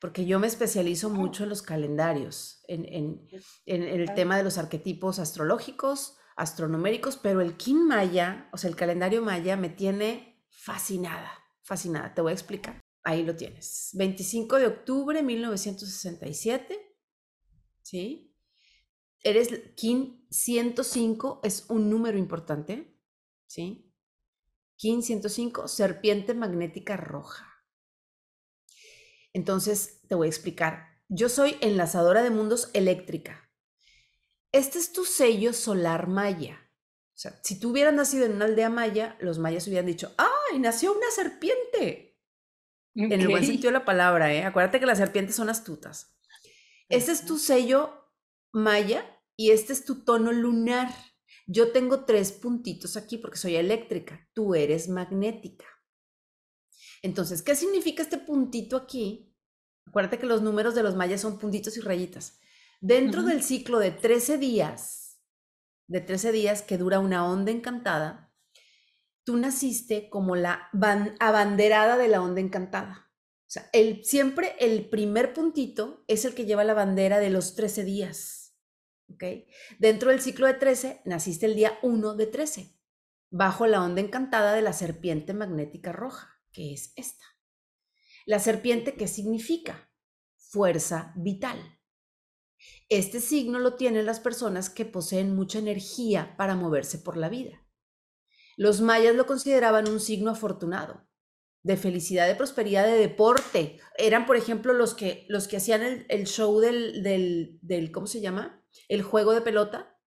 [0.00, 1.10] porque yo me especializo oh.
[1.10, 3.28] mucho en los calendarios, en, en,
[3.66, 8.76] en, el tema de los arquetipos astrológicos, astronoméricos, pero el Kin Maya, o sea, el
[8.76, 10.29] calendario Maya, me tiene
[10.72, 12.14] fascinada, fascinada.
[12.14, 12.80] Te voy a explicar.
[13.02, 13.90] Ahí lo tienes.
[13.94, 16.78] 25 de octubre de 1967.
[17.82, 18.30] ¿Sí?
[19.22, 22.96] eres Kin 105, es un número importante,
[23.46, 23.92] ¿sí?
[24.76, 27.46] Kin 105, serpiente magnética roja.
[29.32, 31.02] Entonces, te voy a explicar.
[31.08, 33.50] Yo soy enlazadora de mundos eléctrica.
[34.52, 36.58] Este es tu sello solar maya.
[37.14, 40.12] O sea, si tú hubieras nacido en una aldea maya, los mayas hubieran dicho,
[40.50, 42.18] ¡ay, nació una serpiente!
[42.94, 44.42] En el buen sentido de la palabra, ¿eh?
[44.42, 46.18] Acuérdate que las serpientes son astutas.
[46.88, 48.12] Ese es tu sello
[48.52, 49.04] maya
[49.36, 50.92] y este es tu tono lunar.
[51.46, 55.66] Yo tengo tres puntitos aquí porque soy eléctrica, tú eres magnética.
[57.02, 59.34] Entonces, ¿qué significa este puntito aquí?
[59.86, 62.40] Acuérdate que los números de los mayas son puntitos y rayitas.
[62.80, 65.20] Dentro del ciclo de 13 días,
[65.86, 68.29] de 13 días que dura una onda encantada,
[69.24, 70.68] tú naciste como la
[71.20, 73.10] abanderada de la onda encantada.
[73.40, 77.54] O sea, el, siempre el primer puntito es el que lleva la bandera de los
[77.54, 78.40] 13 días.
[79.78, 82.78] Dentro del ciclo de 13, naciste el día 1 de 13,
[83.30, 87.24] bajo la onda encantada de la serpiente magnética roja, que es esta.
[88.24, 89.90] La serpiente, ¿qué significa?
[90.36, 91.80] Fuerza vital.
[92.88, 97.66] Este signo lo tienen las personas que poseen mucha energía para moverse por la vida.
[98.60, 101.08] Los mayas lo consideraban un signo afortunado,
[101.62, 103.80] de felicidad, de prosperidad, de deporte.
[103.96, 108.20] Eran, por ejemplo, los que, los que hacían el, show del, del, del, ¿cómo se
[108.20, 108.62] llama?
[108.88, 109.98] el juego de pelota,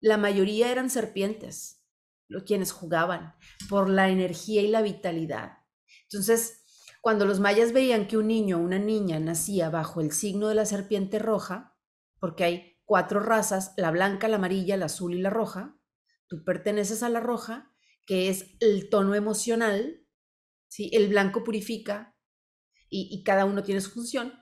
[0.00, 1.84] la mayoría eran serpientes,
[2.28, 3.34] los quienes jugaban,
[3.68, 5.58] por la energía y la vitalidad.
[6.04, 6.64] Entonces,
[7.00, 10.54] cuando los mayas veían que un niño o una niña nacía bajo el signo de
[10.54, 11.76] la serpiente roja,
[12.20, 15.76] porque hay cuatro razas, la blanca, la amarilla, la azul y la roja,
[16.28, 17.69] tú perteneces a la roja,
[18.10, 20.04] que es el tono emocional,
[20.66, 20.90] ¿sí?
[20.94, 22.18] el blanco purifica
[22.88, 24.32] y, cada uno tiene su función,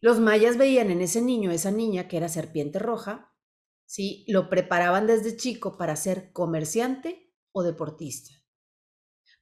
[0.00, 3.32] los mayas veían en ese niño, esa niña que era serpiente roja,
[3.86, 4.24] ¿sí?
[4.26, 8.34] Lo preparaban desde chico para ser comerciante o deportista.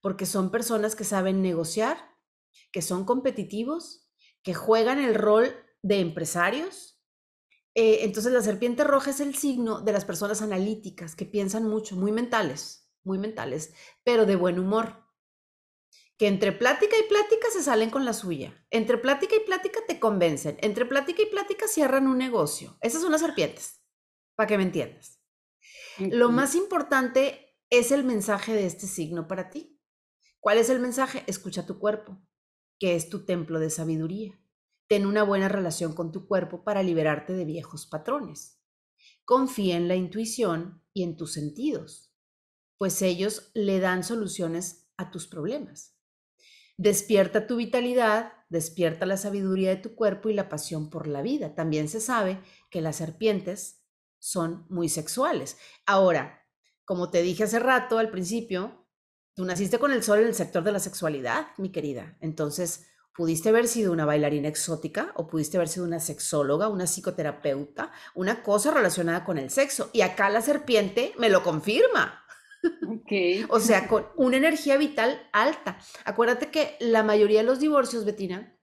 [0.02, 1.96] Porque son personas que saben negociar,
[2.70, 4.10] que son competitivos,
[4.42, 7.00] que juegan el rol de empresarios.
[7.74, 11.96] Eh, entonces la serpiente roja es el signo de las personas analíticas que piensan mucho,
[11.96, 15.08] muy mentales, muy mentales, pero de buen humor
[16.18, 18.52] que entre plática y plática se salen con la suya.
[18.70, 20.58] Entre plática y plática te convencen.
[20.60, 22.76] Entre plática y plática cierran un negocio.
[22.80, 23.80] Esas son las serpientes,
[24.34, 25.22] para que me entiendas.
[25.98, 29.80] Lo más importante es el mensaje de este signo para ti.
[30.40, 31.22] ¿Cuál es el mensaje?
[31.28, 32.20] Escucha tu cuerpo,
[32.80, 34.40] que es tu templo de sabiduría.
[34.88, 38.60] Ten una buena relación con tu cuerpo para liberarte de viejos patrones.
[39.24, 42.07] Confía en la intuición y en tus sentidos,
[42.78, 45.96] pues ellos le dan soluciones a tus problemas.
[46.76, 51.54] Despierta tu vitalidad, despierta la sabiduría de tu cuerpo y la pasión por la vida.
[51.54, 53.82] También se sabe que las serpientes
[54.20, 55.58] son muy sexuales.
[55.86, 56.46] Ahora,
[56.84, 58.86] como te dije hace rato al principio,
[59.34, 62.16] tú naciste con el sol en el sector de la sexualidad, mi querida.
[62.20, 67.90] Entonces, pudiste haber sido una bailarina exótica o pudiste haber sido una sexóloga, una psicoterapeuta,
[68.14, 69.90] una cosa relacionada con el sexo.
[69.92, 72.24] Y acá la serpiente me lo confirma.
[73.02, 73.46] Okay.
[73.48, 75.78] O sea, con una energía vital alta.
[76.04, 78.58] Acuérdate que la mayoría de los divorcios, Betina,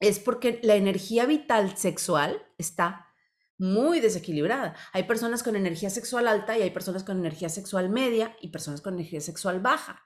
[0.00, 3.08] es porque la energía vital sexual está
[3.56, 4.74] muy desequilibrada.
[4.92, 8.80] Hay personas con energía sexual alta y hay personas con energía sexual media y personas
[8.80, 10.02] con energía sexual baja.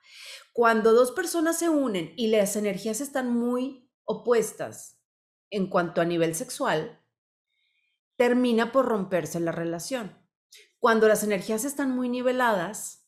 [0.53, 4.99] Cuando dos personas se unen y las energías están muy opuestas
[5.49, 7.03] en cuanto a nivel sexual,
[8.15, 10.17] termina por romperse la relación.
[10.77, 12.98] Cuando las energías están muy niveladas,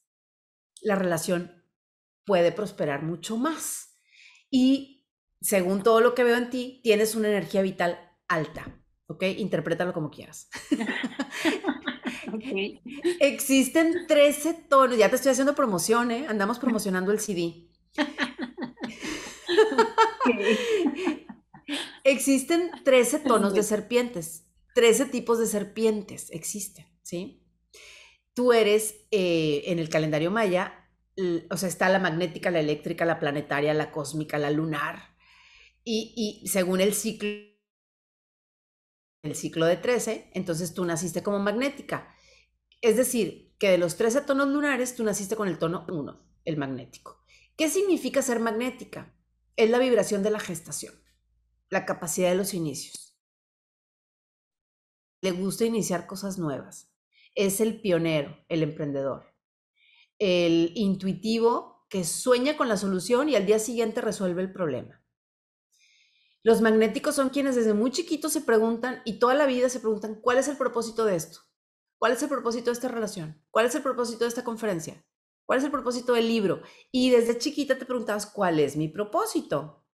[0.81, 1.63] la relación
[2.25, 3.99] puede prosperar mucho más.
[4.49, 5.07] Y
[5.39, 8.77] según todo lo que veo en ti, tienes una energía vital alta.
[9.07, 9.23] ¿Ok?
[9.23, 10.49] Interprétalo como quieras.
[13.19, 16.25] Existen 13 tonos, ya te estoy haciendo promoción, ¿eh?
[16.29, 17.67] Andamos promocionando el CD.
[22.03, 27.40] Existen 13 tonos de serpientes, 13 tipos de serpientes existen, ¿sí?
[28.33, 30.89] Tú eres eh, en el calendario maya,
[31.49, 35.11] o sea, está la magnética, la eléctrica, la planetaria, la cósmica, la lunar,
[35.83, 37.29] y, según el ciclo
[39.23, 42.15] el ciclo de 13, entonces tú naciste como magnética.
[42.81, 46.57] Es decir, que de los 13 tonos lunares, tú naciste con el tono 1, el
[46.57, 47.23] magnético.
[47.55, 49.15] ¿Qué significa ser magnética?
[49.55, 50.95] Es la vibración de la gestación,
[51.69, 53.15] la capacidad de los inicios.
[55.21, 56.90] Le gusta iniciar cosas nuevas.
[57.35, 59.25] Es el pionero, el emprendedor.
[60.19, 65.03] El intuitivo que sueña con la solución y al día siguiente resuelve el problema.
[66.43, 70.15] Los magnéticos son quienes desde muy chiquitos se preguntan y toda la vida se preguntan,
[70.21, 71.41] ¿cuál es el propósito de esto?
[71.99, 73.45] ¿Cuál es el propósito de esta relación?
[73.51, 75.05] ¿Cuál es el propósito de esta conferencia?
[75.45, 76.63] ¿Cuál es el propósito del libro?
[76.91, 79.85] Y desde chiquita te preguntabas, ¿cuál es mi propósito?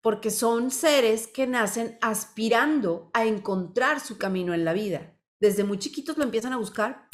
[0.00, 5.13] Porque son seres que nacen aspirando a encontrar su camino en la vida.
[5.44, 7.06] Desde muy chiquitos lo empiezan a buscar.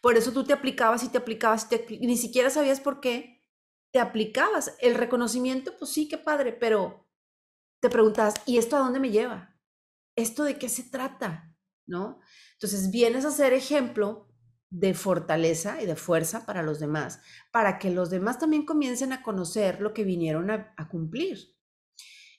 [0.00, 3.42] Por eso tú te aplicabas y te aplicabas y ni siquiera sabías por qué
[3.92, 4.74] te aplicabas.
[4.80, 7.06] El reconocimiento, pues sí, qué padre, pero
[7.82, 9.60] te preguntas, ¿y esto a dónde me lleva?
[10.16, 11.54] ¿Esto de qué se trata?
[11.86, 12.20] ¿No?
[12.54, 14.32] Entonces vienes a ser ejemplo
[14.70, 17.20] de fortaleza y de fuerza para los demás,
[17.52, 21.58] para que los demás también comiencen a conocer lo que vinieron a, cumplir.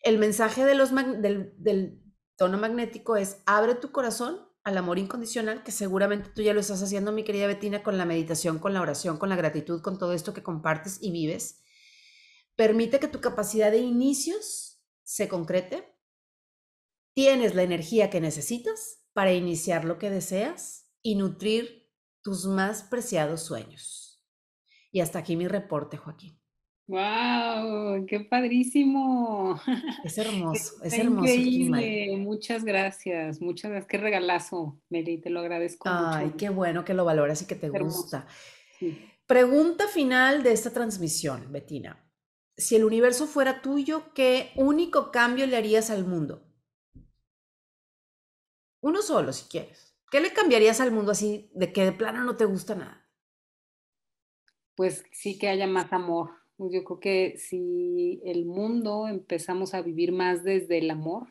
[0.02, 2.02] El mensaje del
[2.38, 6.82] tono magnético es, abre tu corazón al amor incondicional, que seguramente tú ya lo estás
[6.84, 10.14] haciendo, mi querida Betina, con la meditación, con la oración, con la gratitud, con todo
[10.14, 11.64] esto que compartes y vives.
[12.56, 15.98] Permite que tu capacidad de inicios se concrete,
[17.14, 21.90] tienes la energía que necesitas para iniciar lo que deseas y nutrir
[22.22, 24.24] tus más preciados sueños.
[24.92, 26.41] Y hasta aquí mi reporte, Joaquín.
[26.92, 28.06] ¡Wow!
[28.06, 29.60] ¡Qué padrísimo!
[30.04, 31.28] Es hermoso, es hermoso.
[31.28, 32.18] Increíble.
[32.18, 33.90] Muchas gracias, muchas gracias.
[33.90, 37.70] Qué regalazo, Meli, te lo agradezco Ay, qué bueno que lo valoras y que te
[37.70, 38.28] gusta.
[39.26, 41.98] Pregunta final de esta transmisión, Betina
[42.62, 46.44] si el universo fuera tuyo, ¿qué único cambio le harías al mundo?
[48.82, 49.96] Uno solo, si quieres.
[50.12, 53.10] ¿Qué le cambiarías al mundo así de que de plano no te gusta nada?
[54.76, 56.41] Pues sí que haya más amor.
[56.70, 61.28] Yo creo que si el mundo empezamos a vivir más desde el amor,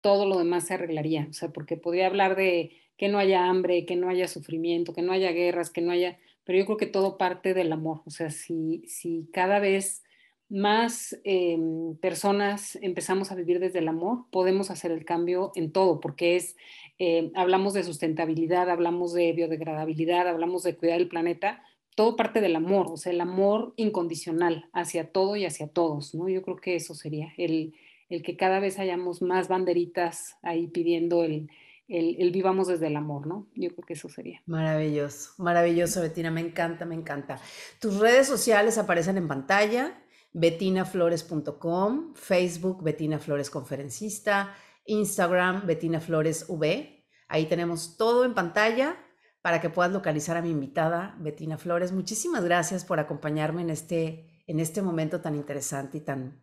[0.00, 1.26] todo lo demás se arreglaría.
[1.30, 5.02] O sea, porque podría hablar de que no haya hambre, que no haya sufrimiento, que
[5.02, 6.18] no haya guerras, que no haya...
[6.44, 8.02] Pero yo creo que todo parte del amor.
[8.04, 10.02] O sea, si, si cada vez
[10.48, 16.00] más em, personas empezamos a vivir desde el amor, podemos hacer el cambio en todo,
[16.00, 16.56] porque es,
[16.98, 21.62] eh, hablamos de sustentabilidad, hablamos de biodegradabilidad, hablamos de cuidar el planeta,
[21.94, 26.28] todo parte del amor, o sea, el amor incondicional hacia todo y hacia todos, ¿no?
[26.28, 27.74] Yo creo que eso sería, el,
[28.08, 31.48] el que cada vez hayamos más banderitas ahí pidiendo el,
[31.88, 33.46] el, el, vivamos desde el amor, ¿no?
[33.54, 34.42] Yo creo que eso sería.
[34.46, 37.38] Maravilloso, maravilloso, Betina, me encanta, me encanta.
[37.80, 47.04] Tus redes sociales aparecen en pantalla, betinaflores.com, Facebook Betina Flores Conferencista, Instagram Betina Flores V.
[47.28, 48.96] Ahí tenemos todo en pantalla
[49.44, 51.92] para que puedas localizar a mi invitada Betina Flores.
[51.92, 56.42] Muchísimas gracias por acompañarme en este, en este momento tan interesante y tan,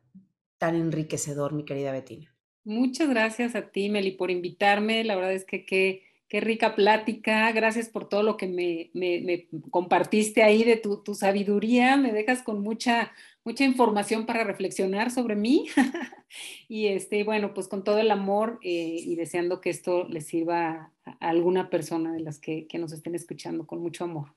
[0.60, 2.32] tan enriquecedor, mi querida Betina.
[2.64, 5.04] Muchas gracias a ti, Meli, por invitarme.
[5.04, 7.52] La verdad es que qué, qué rica plática.
[7.54, 11.98] Gracias por todo lo que me, me, compartiste ahí de tu, tu sabiduría.
[11.98, 13.14] Me dejas con mucha
[13.44, 15.68] mucha información para reflexionar sobre mí.
[16.68, 20.92] y este, bueno, pues con todo el amor eh, y deseando que esto les sirva
[21.06, 24.34] a, alguna persona de las que, nos estén escuchando con mucho amor.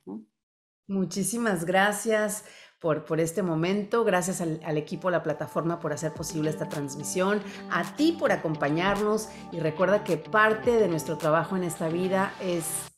[0.87, 2.45] Muchísimas gracias
[2.79, 6.69] por, por, este momento, gracias al, al, equipo, a la plataforma por hacer posible esta
[6.69, 12.35] transmisión, a ti por acompañarnos y recuerda que parte de nuestro trabajo en esta vida
[12.43, 12.94] es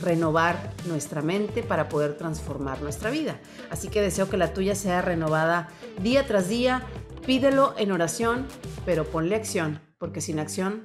[0.00, 3.40] renovar nuestra mente para poder transformar nuestra vida.
[3.70, 5.68] Así que deseo que la tuya sea renovada
[6.00, 6.82] día tras día.
[7.26, 8.46] Pídelo en oración,
[8.84, 10.84] pero ponle acción, porque sin acción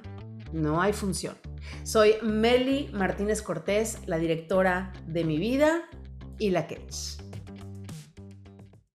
[0.52, 1.36] no hay función.
[1.82, 5.82] Soy Meli Martínez Cortés, la directora de mi vida
[6.38, 7.27] y la Ketch.